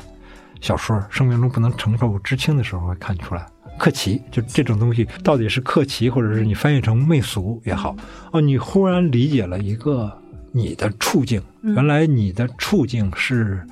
[0.60, 3.44] 小说《生命中不能承受之轻》的时候，会看出来。
[3.80, 7.96] 克奇，就这种东西，到底是克奇，或者是你翻译成媚俗也好，
[8.30, 10.12] 哦，你忽然理解了一个
[10.52, 13.66] 你的处境，原来你的处境是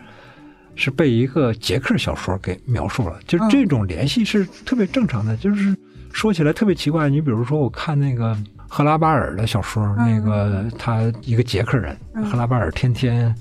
[0.75, 5.37] 是被一个捷克小说给描述了，就这种联系是特别正常的。
[5.37, 5.77] 就是
[6.11, 8.35] 说起来特别奇怪，你比如说我看那个
[8.67, 11.95] 赫拉巴尔的小说，那个他一个捷克人，
[12.25, 13.35] 赫拉巴尔天天。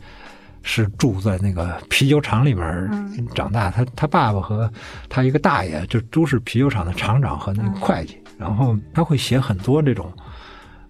[0.63, 4.69] 是住在那个啤酒厂里边长大，他他爸爸和
[5.07, 10.11] 他一个大爷就都是啤酒厂的厂长和那个会计，然后他会写很多这种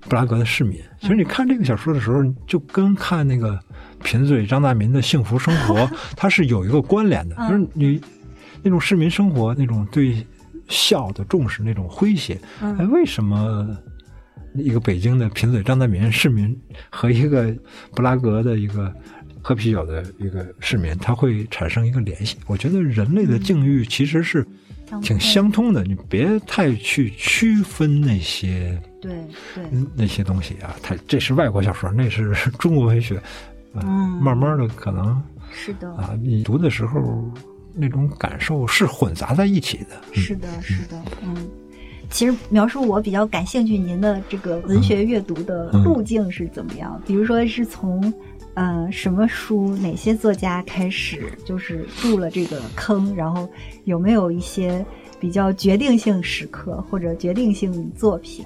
[0.02, 0.82] 布拉格的市民。
[1.00, 3.60] 其实你看这个小说的时候，就跟看那个
[4.04, 8.02] 贫嘴张大民的幸福生活， 它是有一个关联的，就是你
[8.64, 10.26] 那种市民生活那种对
[10.68, 12.40] 孝的重视，那种诙谐。
[12.62, 13.78] 哎，为什么
[14.56, 17.56] 一个北京的贫嘴张大民市民和一个
[17.94, 18.92] 布拉格的一个？
[19.48, 22.36] 喝啤酒的一个市民，他会产生一个联系。
[22.48, 24.46] 我觉得人类的境遇其实是
[25.02, 29.14] 挺相通的，你别太去区分那些对
[29.56, 29.64] 对
[29.96, 30.76] 那些东西啊。
[30.84, 33.22] 它这是外国小说，那是 中国文学，
[33.76, 33.86] 嗯，
[34.22, 36.14] 慢慢的可能是的啊。
[36.22, 37.24] 你读的时候
[37.74, 39.96] 那种感受是混杂在一起的。
[40.12, 41.48] 是的，是的，嗯。
[42.10, 47.02] 其实描述我比较感兴趣，您的这个文学阅读的路径是怎么样？
[47.08, 48.14] 比如说是从。
[48.60, 49.76] 嗯，什么书？
[49.78, 53.16] 哪些作家开始就是入了这个坑？
[53.16, 53.48] 然后
[53.84, 54.84] 有没有一些
[55.20, 58.44] 比较决定性时刻或者决定性作品？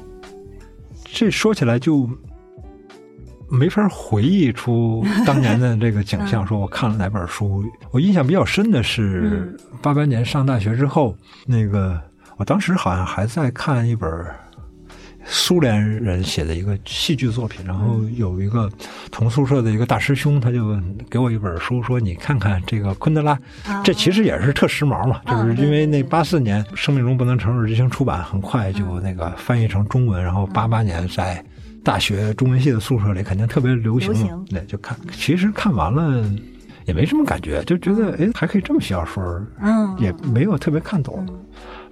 [1.06, 2.10] 这说起来就
[3.50, 6.46] 没法回忆出当年的这个景象。
[6.48, 7.64] 说我看了哪本书？
[7.90, 11.98] 我印象比较深的是八八年上大学之后，那个
[12.36, 14.10] 我当时好像还在看一本。
[15.24, 18.70] 苏联人写的一个戏剧作品，然后有一个
[19.12, 20.80] 同宿舍的一个大师兄，他就
[21.10, 23.38] 给我一本书，说你看看这个昆德拉，
[23.84, 31.44] 这其实也是特时髦嘛，就是因为那八四年《生命中不能承受之轻》出版，很快就那个翻译成中文，然后八八年在
[31.84, 36.24] 大学中文系的宿舍里肯定特别流行，对，就看，其实看完了
[36.86, 39.24] 也没什么感觉，就觉得哎还可以这么写小说，
[39.62, 41.26] 嗯，也没有特别看懂。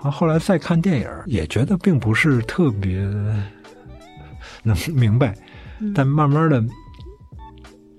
[0.01, 2.97] 然后后来再看电影，也觉得并不是特别
[4.63, 5.35] 能明白，
[5.93, 6.63] 但慢慢的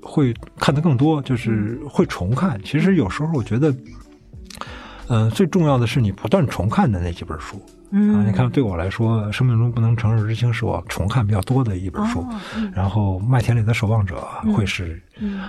[0.00, 2.58] 会看得更多，就是会重看。
[2.64, 3.74] 其实有时候我觉得，
[5.08, 7.60] 嗯，最重要的是你不断重看的那几本书。
[7.90, 12.24] 嗯，你看，对我来说，《生命中不能承受之轻》是我重看比较多的一本书。
[12.72, 15.02] 然后，《麦田里的守望者》会是，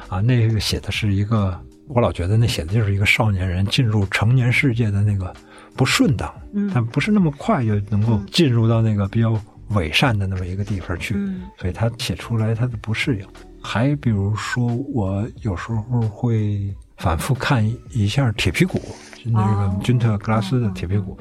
[0.09, 5.33] 啊，那个写的是一个，我老觉得那写的就是一个少年人进入成年世界的那个。
[5.75, 6.31] 不顺当，
[6.73, 11.15] 但不是那么快就能够进入到那个比较伪善的那么一个地方去，
[11.57, 13.25] 所以他写出来他的不适应。
[13.62, 18.79] 还比如说，我有时候会反复看一下《铁皮鼓》，
[19.23, 21.17] 就那个君特·格拉斯的《铁皮鼓》，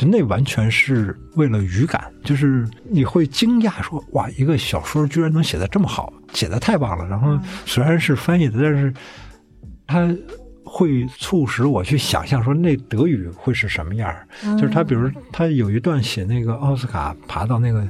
[0.00, 7.06] 就那完全是为了语感，就是你会惊讶说，哇，一个小说居然能写的这么好，写的太棒了。
[7.06, 8.94] 然后虽然是翻译的，但是
[9.86, 10.14] 他。
[10.68, 14.14] 会促使我去想象说那德语会是什么样
[14.58, 17.88] 就是他，比如他有一段写那个奥斯卡爬到那个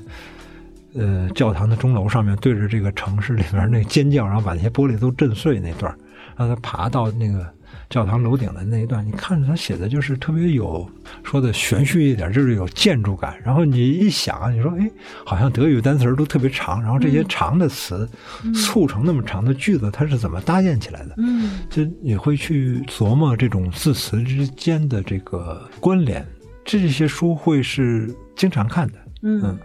[0.94, 5.94] 呃教堂的钟楼上面，对着这个城市里面那尖叫，然后把那些玻璃都震碎那段，
[6.36, 7.46] 让他爬到那个。
[7.90, 10.86] 教堂楼顶的那一段，你看着他写的就是特别有
[11.22, 13.34] 说的玄虚一点，就是有建筑感。
[13.42, 14.90] 然后你一想，你说哎，
[15.24, 18.06] 好像德语单词都特别长，然后这些长的词
[18.54, 21.14] 促成那么长的句子，它是怎么搭建起来的？
[21.16, 26.22] 嗯，就你会去琢磨这种字词之间的这个关联。
[26.66, 29.58] 这些书会是经常看的，嗯，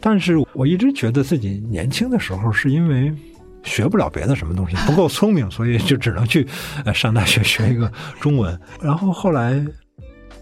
[0.00, 3.10] 但是我一直觉得自己年轻的时候是因为。
[3.62, 6.46] 学不了别的什么东西，不够聪明， 所以就只能去
[6.94, 8.58] 上大学学一个中文。
[8.80, 9.64] 然后后来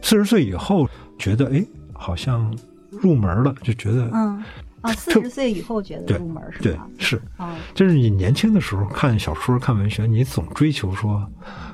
[0.02, 2.56] 四十岁以后，觉得哎，好像
[2.90, 4.42] 入门了，就觉得嗯
[4.80, 6.86] 啊，四十岁以后觉得入门是吧？
[6.98, 11.28] 是啊，就是你年轻的时候看小说、看文学，你总追求说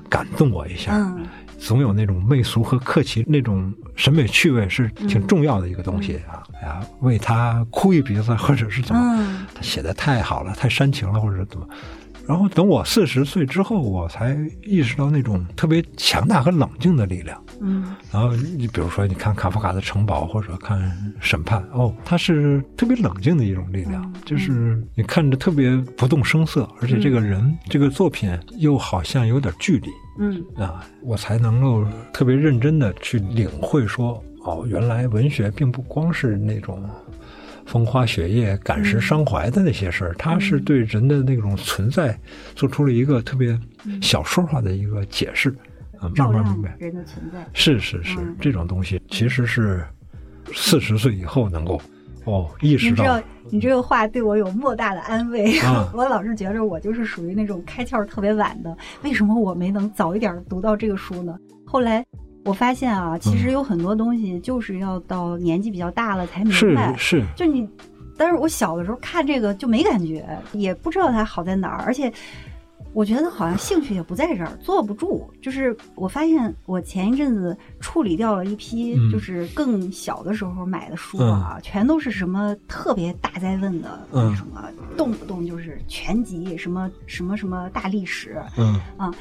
[0.09, 1.15] 感动我一下。
[1.64, 6.42] 总有那种媚俗和客气那种审美趣味是挺重要的一个东西啊！
[6.61, 11.66] 哎呀，为他哭一鼻子，或者是怎么，他写的太好了，太煽情了，或者怎么。
[12.29, 17.42] 然后等我四十岁之后，我才意识到那种特别强大和冷静的力量。
[17.61, 20.79] 嗯，然后你比如说，你看卡夫卡的《城堡》，或者看
[21.21, 29.88] 《审判》，哦，它是特别冷静的一种力量，就是你看着特别不动声色，而且这个人这个作品又好像有点距离。
[30.19, 30.45] 嗯。
[30.57, 36.83] 啊，我才能够特别认真的去领会说，哦，原来文学并不光是那种
[37.67, 42.19] 风花雪月、感时伤怀的那些事儿，它是对人的那种存在
[42.55, 43.59] 做出了一个特别
[44.03, 45.55] 小说化的一个解释。
[45.99, 49.85] 啊，慢慢明白人的存在是是是，这种东西其实是
[50.53, 51.81] 四十岁以后能够
[52.25, 53.21] 哦意识到。
[53.51, 55.55] 你这个话对我有莫大的安慰。
[55.93, 61.37] 我老是觉着我就是属于那种开窍特别晚的，为什么我没能早一点读到这个书呢？
[61.67, 62.05] 后来
[62.45, 66.95] 我发现啊，其实有很多东西就是要到年纪比较大了才明白。
[66.97, 67.69] 是是，就你，
[68.17, 72.13] 但是我小的时候看这个就没感觉，也不知道它好在哪儿，而且。
[72.95, 75.29] 我觉得好像兴趣也不在这儿，坐不住。
[75.43, 89.13] 就是我发现，我前一阵子处理掉了一批，就是更小的时候买的书啊，全都是什么特别大灾问的，什么动不动就是全集，什么什么什么大历史，嗯啊，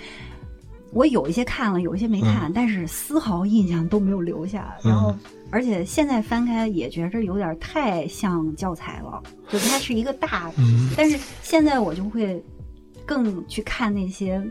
[0.91, 4.75] 我有一些看了，有一些没看，但是丝毫印象都没有留下。
[4.83, 5.15] 然后，
[5.49, 10.51] 而且现在翻开也觉着有点太像教材了，就它是一个大，
[10.95, 12.39] 但是现在我就会。
[13.05, 14.41] 更去看那些，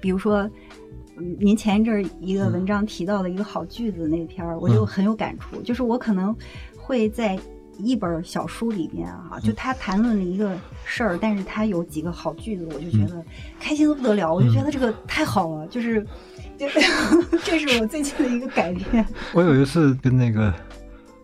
[0.00, 0.48] 比如说，
[1.38, 5.60] 您前一阵儿一个文章提到的一个好句子那篇儿，我就很有感触。
[5.62, 6.34] 就是我可能
[6.76, 7.38] 会在
[7.78, 13.24] 一本小书里面啊，就他谈论了一个事儿，但是他有几个好句子，我就觉得
[13.58, 14.32] 开心的不得了。
[14.32, 16.06] 我就觉得这个太好了，就是，
[16.58, 16.80] 就是
[17.44, 19.04] 这是我最近的一个改变。
[19.32, 20.52] 我有一次跟那个。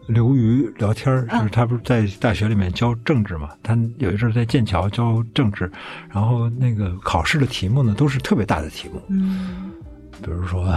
[0.09, 3.51] 刘瑜聊天就是他不是在大学里面教政治嘛？
[3.63, 5.71] 他有一阵在剑桥教政治，
[6.09, 9.71] 然后那个考试的题目呢都是特别大的题目，嗯，
[10.23, 10.75] 比如说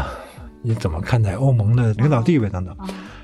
[0.62, 2.76] 你怎么看待欧盟的领导地位等等。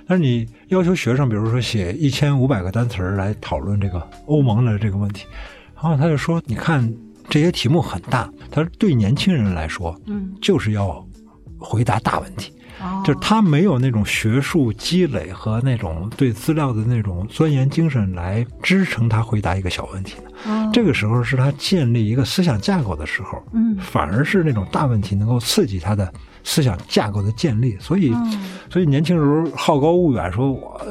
[0.08, 5.26] 但是你要求学生，比如说写一千五百个单词来讨论这个欧盟的这个问题，
[5.76, 6.90] 然后他就说：“你看
[7.28, 11.06] 这些题目很大，他说对年轻人来说，嗯，就是要
[11.60, 12.54] 回答大问题。”
[13.04, 20.72] 就是他没有那种学术积累和那种对资料的那种钻研精神来支撑他回答一个小问题呢。
[20.72, 26.12] 这个时候是他建立一个思想架构的时候，嗯，反而是那种大问题能够刺激他的
[26.48, 27.78] 思想架构的建立。
[27.78, 28.14] 所以，
[28.72, 30.82] 所以年轻时候好高骛远，说我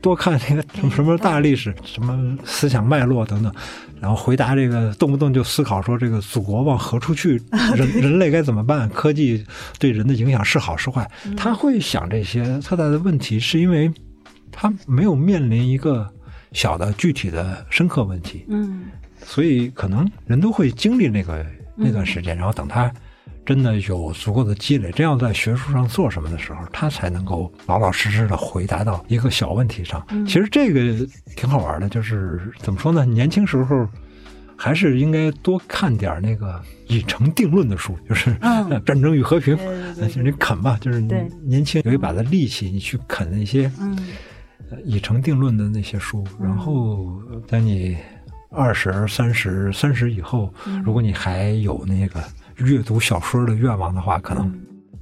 [0.00, 3.54] 多看那个什么什么大历史，什么思想脉络等等。
[4.00, 7.40] 然后回答这个，动不动就思考说这个祖国往何处去，
[7.76, 8.88] 人人类该怎么办？
[8.88, 9.44] 科技
[9.78, 11.08] 对人的影响是好是坏？
[11.36, 13.92] 他会想这些特大的问题，是因为
[14.50, 16.10] 他没有面临一个
[16.52, 18.44] 小的具体的深刻问题。
[18.48, 18.86] 嗯，
[19.22, 21.44] 所以可能人都会经历那个
[21.76, 22.90] 那段时间，然后等他。
[23.46, 30.02] 真的有足够的积累，真要在学术上做什么的时候，他才能够老老实实的回答到一个小问题上。
[30.26, 33.04] 其实这个挺好玩的，就是怎么说呢？
[33.04, 33.86] 年轻时候
[34.56, 38.30] 还是应该多看点那个已成定论的书，就是
[38.84, 39.54] 《战争与和平》，
[39.94, 41.12] 就是你啃吧，就是你
[41.44, 43.70] 年轻有一把的力气，你去啃那些
[44.84, 46.24] 已成定论的那些书。
[46.40, 47.94] 然后在你
[48.50, 50.50] 二十三十三十以后，
[50.82, 52.24] 如果你还有那个。
[52.58, 54.52] 阅读小说的愿望的话，可能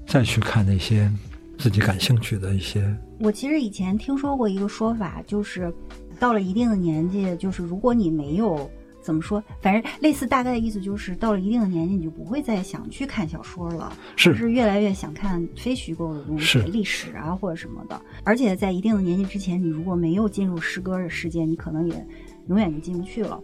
[0.06, 1.10] 再去看那些
[1.58, 2.94] 自己感兴趣的一些。
[3.20, 5.72] 我其实以前听说过一个说法，就是
[6.18, 8.68] 到了一定的年纪，就是如果你没有
[9.00, 18.00] 怎么说，反正类似大概的意思就是，到了一定的年纪，你就不会再想去看小说了，是是越来越想看非虚构的东西，历史啊或者什么的。
[18.24, 22.06] 而且在一定的年纪之前，你如果没有进入诗歌的世界，你可能也
[22.48, 23.40] 永远就进不去了。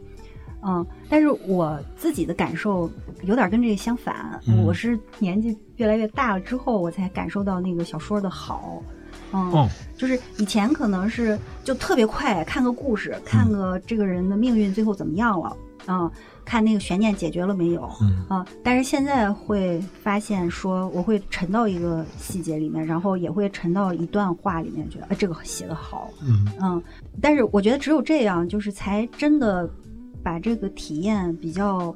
[0.63, 2.91] 嗯，但是我自己的感受
[3.23, 4.41] 有点跟这个相反。
[4.67, 8.83] 我是年纪越来越大了之后，我才感受到那个小说的好。
[9.33, 16.11] 嗯，就是以前可能是就特别快看个故事，看个这个人的命运最后怎么样了，嗯，
[16.45, 18.47] 看那个悬念解决了没有，嗯啊。
[18.65, 26.83] 但是现在会发现说，我会沉到一个细节里面，然后也会沉到一段话里面，觉得啊这个写的好，嗯嗯。
[27.21, 29.71] 但是我觉得只有这样，就是才真的。
[30.23, 31.95] 把这个体验比较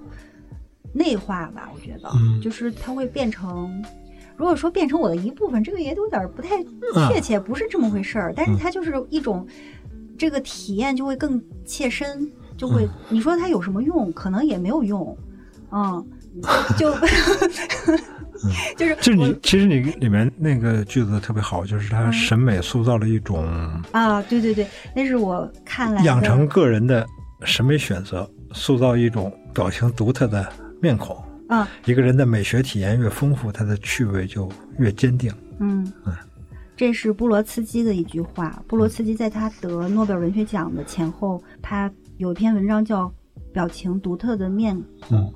[0.93, 2.11] 内化吧，我觉得，
[2.43, 3.83] 就是它会变成，
[4.37, 6.63] 如果说变成我的一部分，这个也有点不太
[7.09, 8.33] 确切，不是这么回事儿。
[8.37, 9.47] 但是它就是一种，
[10.19, 14.13] 这个体验就会更切身，就会你说它有什么用？
[14.13, 15.17] 可能也没有用，
[15.71, 16.05] 嗯，
[16.77, 16.95] 就
[18.77, 23.45] 就是就是你其实你里面那个句子特别好，就是他审美塑造了一种
[23.93, 27.07] 啊，对对对，那是我看来养成个人的。
[27.45, 31.17] 审美选择塑造一种表情独特的面孔
[31.49, 35.33] 啊，一个人的美学体验越丰富，他的趣味就越坚定。
[35.61, 36.15] 嗯嗯，
[36.77, 38.63] 这是布罗茨基的一句话。
[38.67, 43.07] 布罗茨基在他得诺贝尔文学奖的前后，他有一篇文章叫
[43.53, 45.19] 《表情独特的面孔》。
[45.21, 45.33] 嗯，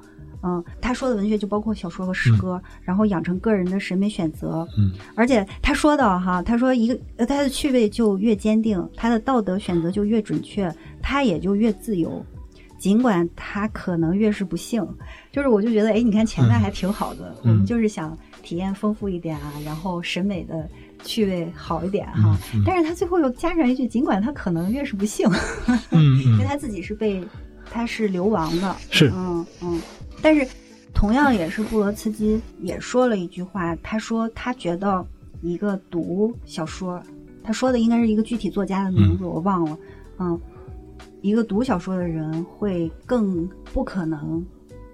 [0.81, 4.67] 他说的文学就包括小说和诗歌，然后养成个人的审美选择。
[4.79, 12.25] 嗯，而且他说到哈，他说一个他的趣味就越坚定，他的道德选择就越准确，他也就越自由。
[12.79, 14.87] 尽管他可能越是不幸，
[15.33, 20.69] 就是我就觉得，哎，你看前面还挺好的，我们就是想体验丰富一点啊，然后审美的
[21.03, 22.37] 趣味好一点哈。
[22.67, 25.27] 但是他最后又加上一句，尽管他可能越是不幸，
[25.91, 27.25] 嗯因为他自己是被
[27.71, 29.81] 他是流亡的，是，嗯嗯。
[30.27, 30.45] 但是
[30.93, 35.07] 同样也是布罗茨基也说了一句话，他说他觉得
[35.41, 37.01] 一个读小说，
[37.45, 39.79] 他说的应该是一个具体作家的名字，我忘了，
[40.19, 40.41] 嗯。
[41.23, 44.45] 一个读小说的人会更不可能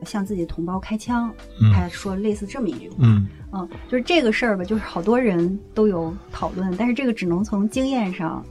[0.04, 1.32] 向自己的同胞开枪。
[1.72, 8.44] 他说类似这么一句话，嗯嗯，就是这个事儿吧，就是好多人都有讨论，但是这个只能从经验上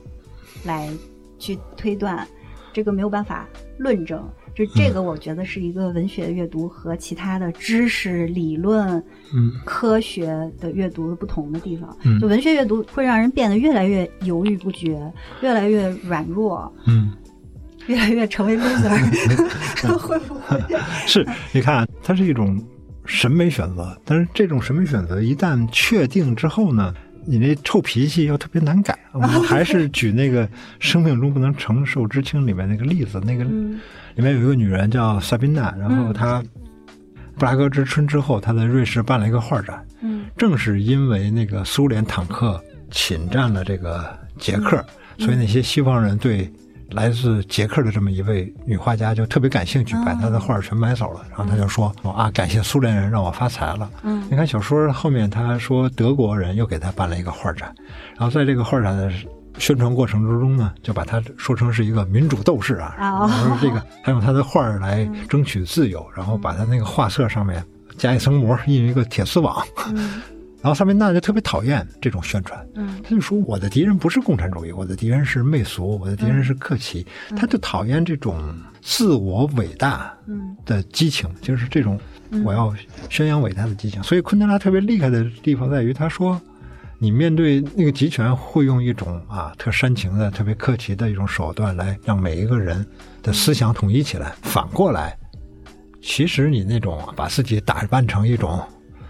[0.66, 0.90] 来
[1.38, 2.28] 去推断，
[2.74, 4.28] 这个没有办法论证。
[4.56, 9.02] 就这个，我觉得是一个文学阅读和其他的知识、理论、
[9.34, 10.28] 嗯科学
[10.60, 11.96] 的阅读的不同的地方。
[12.04, 15.00] 嗯，就文学阅读会让人变得越来越犹豫不决，
[15.42, 16.72] 越来越软弱。
[16.86, 17.12] 嗯。
[17.88, 18.92] 越来越成为 loser，
[19.98, 20.56] 会不会？
[21.08, 22.64] 是，你看，它是一种
[23.06, 26.94] 审美选择，但是这种审美选择一旦确定之后呢，
[27.26, 28.98] 你那臭脾气又特别难改。
[29.14, 30.48] 我们还是举那个
[30.80, 33.44] 《生命中不能承受之轻》里面那个例子，那个
[34.16, 36.44] 里面有一个女人叫萨宾娜，然后她
[37.38, 44.06] 布拉格之春之后，她在瑞士办了一个画展，嗯，正是因为那个苏联坦克侵占了这个
[44.38, 44.86] 捷克，
[45.18, 46.52] 所以那些西方人对。
[46.94, 51.22] 来自捷克的这么一位女画家就特别感兴趣，把她的画全买走了。
[51.30, 57.74] 然后她就说：“啊，感谢苏联人让我发财了。”嗯，你看小说后面她说德国人又给她办了一个画展，
[58.18, 59.10] 然后在这个画展的
[59.62, 62.96] 宣传过程之中呢，就把他说成是一个民主斗士啊。
[62.98, 67.64] 然后这个他用他的画来争取自由，然后把他那个画册上面
[67.96, 69.64] 加一层膜，印一个铁丝网。
[70.64, 77.04] 然后萨宾娜就特别讨厌这种宣传，嗯，他就说我的敌人不是共产主义，我的敌人是媚俗，我的敌人是客气，
[77.36, 78.40] 他就讨厌这种
[78.80, 80.14] 自我伟大
[80.64, 82.00] 的激情，就是这种
[82.46, 82.72] 我要
[83.10, 84.04] 宣扬伟大的激情。
[84.04, 86.40] 所以昆德拉特别厉害的地方在于，他说
[87.04, 92.86] 你面对那个集权，会用一种啊特煽情的、特别客气的一种手段来让每一个人
[93.24, 94.36] 的思想统一起来。
[94.44, 95.18] 反过来，
[96.00, 98.62] 其实你那种把自己打扮成一种。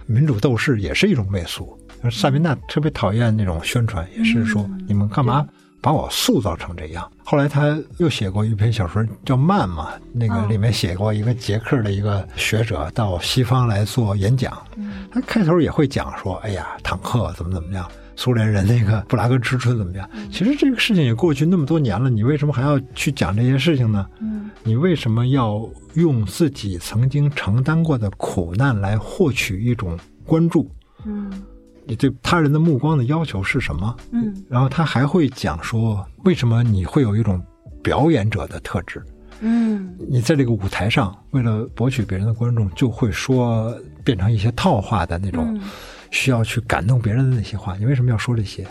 [0.06, 1.78] 民主斗士也是一种媚俗，
[2.10, 5.46] 萨宾娜特别讨厌那种宣传，也是说你们干嘛
[5.82, 7.11] 把我塑造成这样？
[7.23, 14.55] 后来他又写过一篇小说叫《慢》嘛，那个里面写过一个捷克的一个学者到西方来做演讲，
[15.11, 24.05] 他开头也会讲说：“哎呀，坦克怎么怎么样，苏联人那个布拉格之春怎么样？”其实这个事情也过去那么多年了，你为什么还要去讲这些事情呢？
[24.63, 30.69] 你为什么要用自己曾经承担过的苦难来获取一种关注？
[31.05, 31.32] 嗯，
[31.92, 33.94] 你对他人的目光的要求是什么？
[34.12, 37.44] 嗯，然后他还会讲说，为什么你会有一种
[37.84, 39.04] 表演者的特质？
[39.42, 45.60] 嗯，你在这个舞台上，为了博取别人的观众，就会说变成一些套话的那种，
[46.12, 47.76] 需要去感动别人的那些话。
[47.76, 48.66] 你为什么要说这些？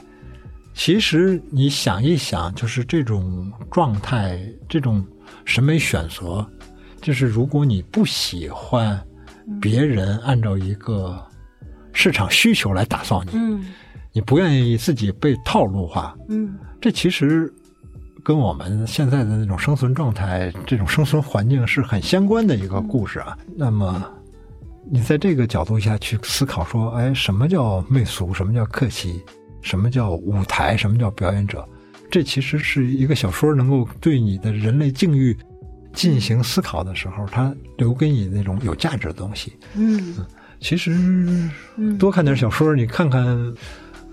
[0.73, 5.05] 其实你想一想，就是这种状态，这种。
[5.45, 6.45] 审美选择，
[7.01, 9.01] 就是如果你不喜欢
[9.61, 11.21] 别人按照一个
[11.93, 13.67] 市场需求来打造你，嗯，
[14.13, 17.53] 你不愿意自己被套路化，嗯，这其实
[18.23, 23.37] 跟我们现在的那种生存状态、这种生存环境是很相关的一个故事啊。
[23.57, 24.05] 那么，
[24.91, 28.33] 你在这个角度下去思考，说，哎，什么叫媚俗？
[28.33, 29.21] 什么叫客气？
[29.63, 30.77] 什么叫舞台？
[30.77, 31.67] 什么叫表演者？
[32.11, 35.37] 这其实是一个小说能够对你的人类境遇
[35.93, 39.53] 进行思考的时候，它留给你那种有价值的东西。
[39.75, 40.17] 嗯，
[40.61, 40.95] 其实
[41.99, 43.55] 多看点小说，你看看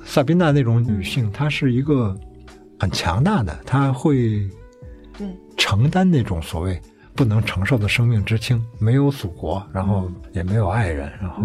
[0.04, 2.18] 萨宾娜那种女性，她是一个
[2.80, 4.50] 很强大的，她会
[5.18, 5.28] 对
[5.58, 6.82] 承担那种所谓
[7.14, 11.44] 不能承受的生命之轻，没有祖国，然后也没有爱人，然后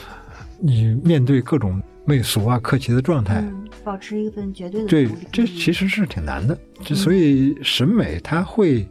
[0.58, 1.82] 你面对各种。
[2.08, 3.44] 媚俗啊，客气的状态，
[3.84, 6.58] 保持一份绝对的对，这其实是挺难的。
[6.82, 8.88] 这所以审美它会，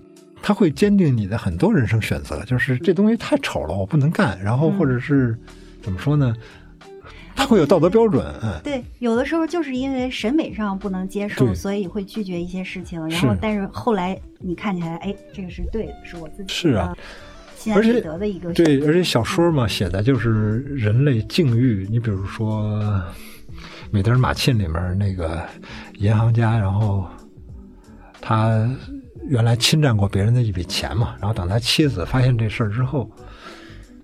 [0.48, 2.42] 它会坚定你的很多人生选择。
[2.46, 4.42] 就是这东西太丑了，我不能干。
[4.42, 5.38] 然后或者是
[5.82, 6.34] 怎么说呢？
[7.36, 8.26] 它会有道德标准。
[8.42, 12.98] 嗯，对，有的时候就是因为审美上不能接受，所以会拒绝一些事情。
[13.10, 16.96] 然后，但是后来你看起来，哎，这个是对的，是我自己是啊。
[17.76, 21.86] 而且得的一个对，而且小说嘛，写的就是人类境遇。
[21.92, 22.64] 你比如说
[23.92, 25.46] 《美德尔马沁》里面那个
[25.96, 27.06] 银行家，然后
[28.22, 28.66] 他
[29.28, 33.10] 原来侵占过别人的一笔钱嘛，然后等他妻子发现这事儿之后，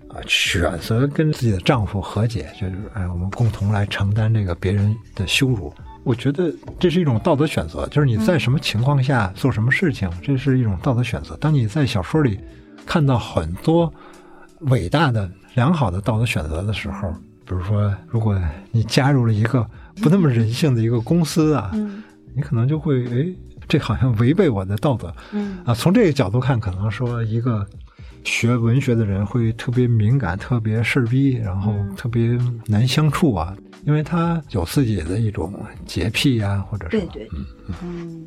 [0.08, 5.72] 啊选择跟自己的丈夫和解，就是哎，我们共同来承担这个别人的羞辱。
[6.02, 11.34] 我觉得这是一种道德选择，就是你在什么情况下做什么事情，这是一种道德选择。
[11.38, 12.38] 当你在小说里
[12.84, 13.90] 看到很多
[14.60, 17.10] 伟大的、良好的道德选择的时候，
[17.46, 18.38] 比如说，如果
[18.70, 19.66] 你加入了一个
[20.02, 21.70] 不那么人性的一个公司啊，
[22.34, 23.34] 你可能就会哎，
[23.68, 25.14] 这好像违背我的道德。
[25.32, 25.58] 嗯。
[25.64, 27.66] 啊，从这个角度看，可能说一个
[28.24, 33.54] 学文学的人会特别敏感、特别事儿逼，然后特别难相处啊，
[33.84, 35.52] 因为他有自己的一种
[35.86, 37.28] 洁癖呀、或者是对对，
[37.82, 38.26] 嗯，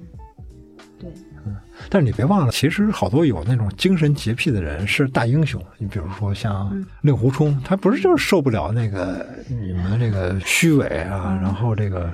[1.00, 1.10] 对。
[1.46, 1.56] 嗯，
[1.90, 5.64] 但是你别忘了，其实好多有那种精神洁癖的人是大英雄。
[5.78, 12.12] 你比如说像令狐冲，他不是就是受不了那个你们这个虚伪啊，然后这个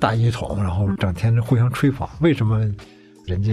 [0.00, 2.58] 大一统，然后整天互相吹捧，为什么
[3.26, 3.52] 人家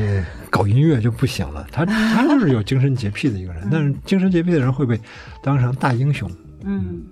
[0.49, 1.67] 搞音乐就不行了？
[1.71, 4.99] 他他就是有精神洁癖的一个人，但是精神洁癖的人会被
[5.43, 6.31] 当成大英雄。
[6.63, 7.03] 嗯，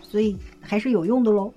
[0.00, 1.52] 所以还是有用的喽。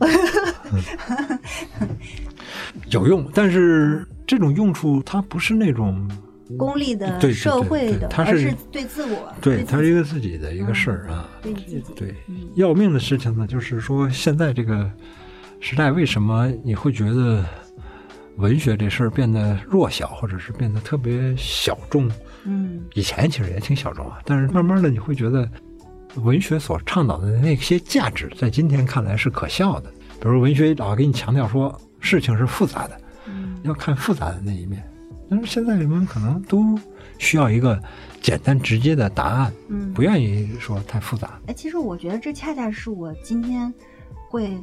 [2.90, 6.10] 有用，但是这种用处它不是那种
[6.58, 9.34] 功利的、社会的，对它是对自我。
[9.42, 11.30] 对，它是一个个自己的一个事儿啊。
[11.42, 11.84] 对自己。
[11.96, 14.90] 对嗯，要命的事情呢，就是说现在这个
[15.62, 17.46] 时代，为什么你会觉得
[18.38, 22.12] 文学这事儿变得弱小，或者是变得特别小众？
[22.44, 25.48] 嗯以前其实也挺小众啊，但是慢慢的你会觉得，
[26.16, 29.94] 文学所倡导的那些价值，在今天看来是可笑的。
[30.20, 34.84] 比如文学老给你强调说事情是复杂的，嗯要看复杂的那一面。
[35.30, 36.78] 但是现在人们可能都
[37.20, 37.82] 需要一个
[38.20, 41.40] 简单直接的答案，嗯不愿意说太复杂。
[41.46, 43.72] 哎，其实我觉得这恰恰是我今天
[44.28, 44.58] 会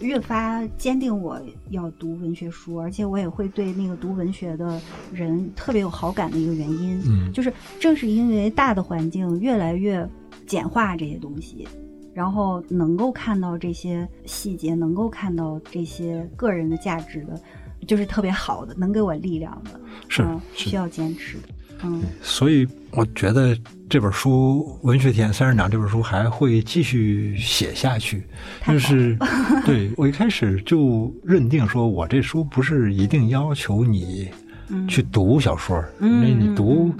[0.00, 1.40] 越发坚定我
[1.70, 4.80] 要读文学书，而且我也会对那个读文学的
[5.12, 7.00] 人特别有好感的一个原因。
[7.06, 10.08] 嗯就是正是因为大的环境越来越
[10.46, 11.66] 简化这些东西，
[12.12, 17.40] 然后能够看到这些细节，能够看到这些个人的价值的，
[17.86, 20.24] 就是特别好的，能给我力量的，是
[20.54, 21.48] 需要坚持的，
[21.84, 23.56] 嗯所以我觉得
[23.90, 28.22] 这本书《文学体验三十讲》这本书还会继续写下去。
[28.64, 29.18] 就是
[29.66, 34.30] 对我一开始就认定说，我这书不是一定要求你
[34.68, 34.86] 嗯。
[34.86, 36.94] 去读小说，嗯因为你嗯读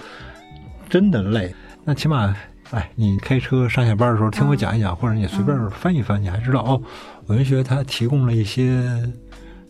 [0.89, 1.55] 真的累。
[1.85, 2.35] 那起码，
[2.73, 4.59] 哎，你开车上下班的时候听我嗯。
[4.59, 6.83] 讲一讲，或者你随便翻一翻，你还知道哦，
[7.27, 8.85] 文学它提供了一些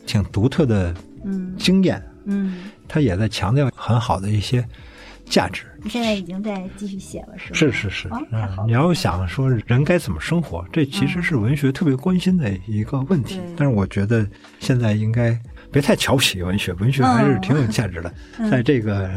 [0.07, 0.95] 挺独特的
[1.27, 1.55] 嗯。
[1.59, 4.67] 经验，嗯，它也在强调很好的一些
[5.31, 5.65] 价值。
[5.83, 7.55] 你现在已经在继续写了，是吗？
[7.55, 13.37] 是是是，嗯你要想说人该怎么生活，这其实是文学特别关心的一个问题。
[13.37, 14.29] 对但是我觉得
[14.59, 15.35] 现在应该
[15.73, 18.13] 别太瞧不起文学，文学还是挺有价值的。
[18.39, 19.11] 嗯在这个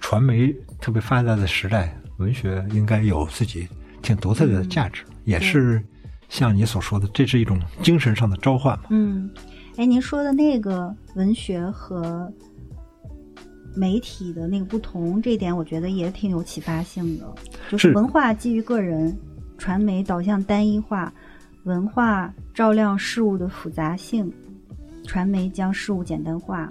[0.00, 3.66] 传媒特别发达的时代，文学应该有自己
[4.02, 5.82] 挺独特的价值，也是
[6.28, 8.84] 像你所说的，这是一种精神上的召唤嘛。
[8.90, 9.28] 嗯，
[9.76, 12.32] 哎，您说的那个文学和
[13.76, 17.34] 媒体的那个不同，这一点我觉得也挺有启发性的。
[17.70, 19.16] 就是是文化基于个人，
[19.58, 21.12] 传媒导向单一化，
[21.64, 24.32] 文化照亮事物的复杂性，
[25.04, 26.68] 传媒将事物简单化。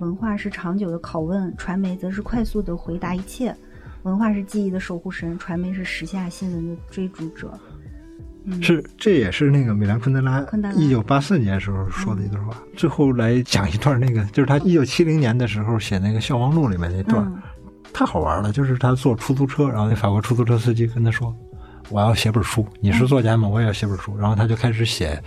[0.00, 3.54] 文化是长久的拷问，传媒则是快速的回答一切。
[4.02, 7.58] 文化是记忆的守护神，传媒是时下新闻的追逐者。
[8.46, 10.44] 嗯，是，这也是那个米兰昆德拉
[10.76, 12.54] 一九八四年时候说的一段话。
[12.76, 17.42] 最后来讲一段那个，就是他一九七零年的时候写那个《笑忘录》里面那段，嗯
[17.94, 18.52] 太好玩了。
[18.52, 21.34] 就是他坐出租车，然后那法国出租车司机跟他说
[21.88, 23.48] ：“我要写本书，你是作家吗？
[23.48, 25.18] 我也要写本书。”然后他就开始写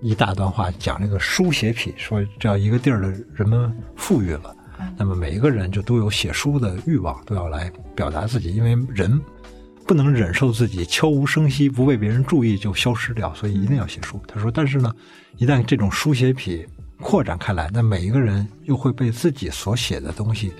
[0.00, 4.54] 一大段话，讲这个书写癖，说只要一个地儿的人们富裕了，
[4.96, 9.20] 那么每一个人就都有写书的欲望，都要来表达自己，因为人。
[9.90, 14.22] 不能忍受自己悄无声息、不被别人注意就消失掉，所以一定要写书。
[14.24, 14.94] 他说，但是呢，
[15.36, 16.64] 一旦这种书写癖
[17.00, 20.52] 扩展开来，那每一个人又会被自己所写的东西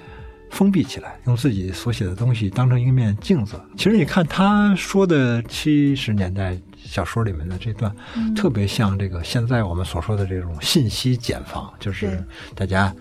[0.51, 3.55] 封闭起来，用自己所写的东西当成一面镜子。
[3.77, 12.21] 其实你看他说的七十年代小说里面的这段，嗯特别像这个现在我们所说的这种信息茧房，就是
[12.57, 12.93] 大家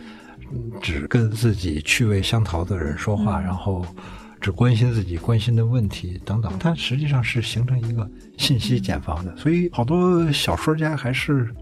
[0.52, 3.84] 嗯只跟自己趣味相投的人说话，嗯然后
[4.40, 9.36] 只关心自己关心的问题等等，它实际上是形成一个信息茧房的。
[9.36, 11.54] 所以，好多小说家还是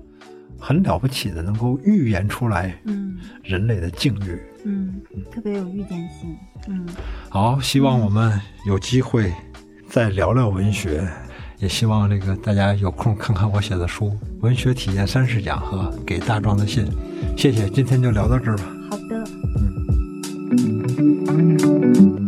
[0.60, 2.80] 很了不起的，能够预言出来。
[2.86, 4.40] 嗯，人类的境遇。
[4.64, 5.02] 嗯，
[5.32, 6.36] 特别有预见性。
[6.68, 6.86] 嗯，
[7.30, 9.34] 好，希望我们有机会
[9.90, 11.08] 再聊聊文学。
[11.60, 14.10] 也希望这个大家有空看看我写的书
[14.42, 16.86] 《文学体验三十讲》和《给大壮的信》。
[17.36, 18.66] 谢谢，今天就聊到这儿吧。
[18.92, 19.28] 好的。
[21.32, 22.27] 嗯。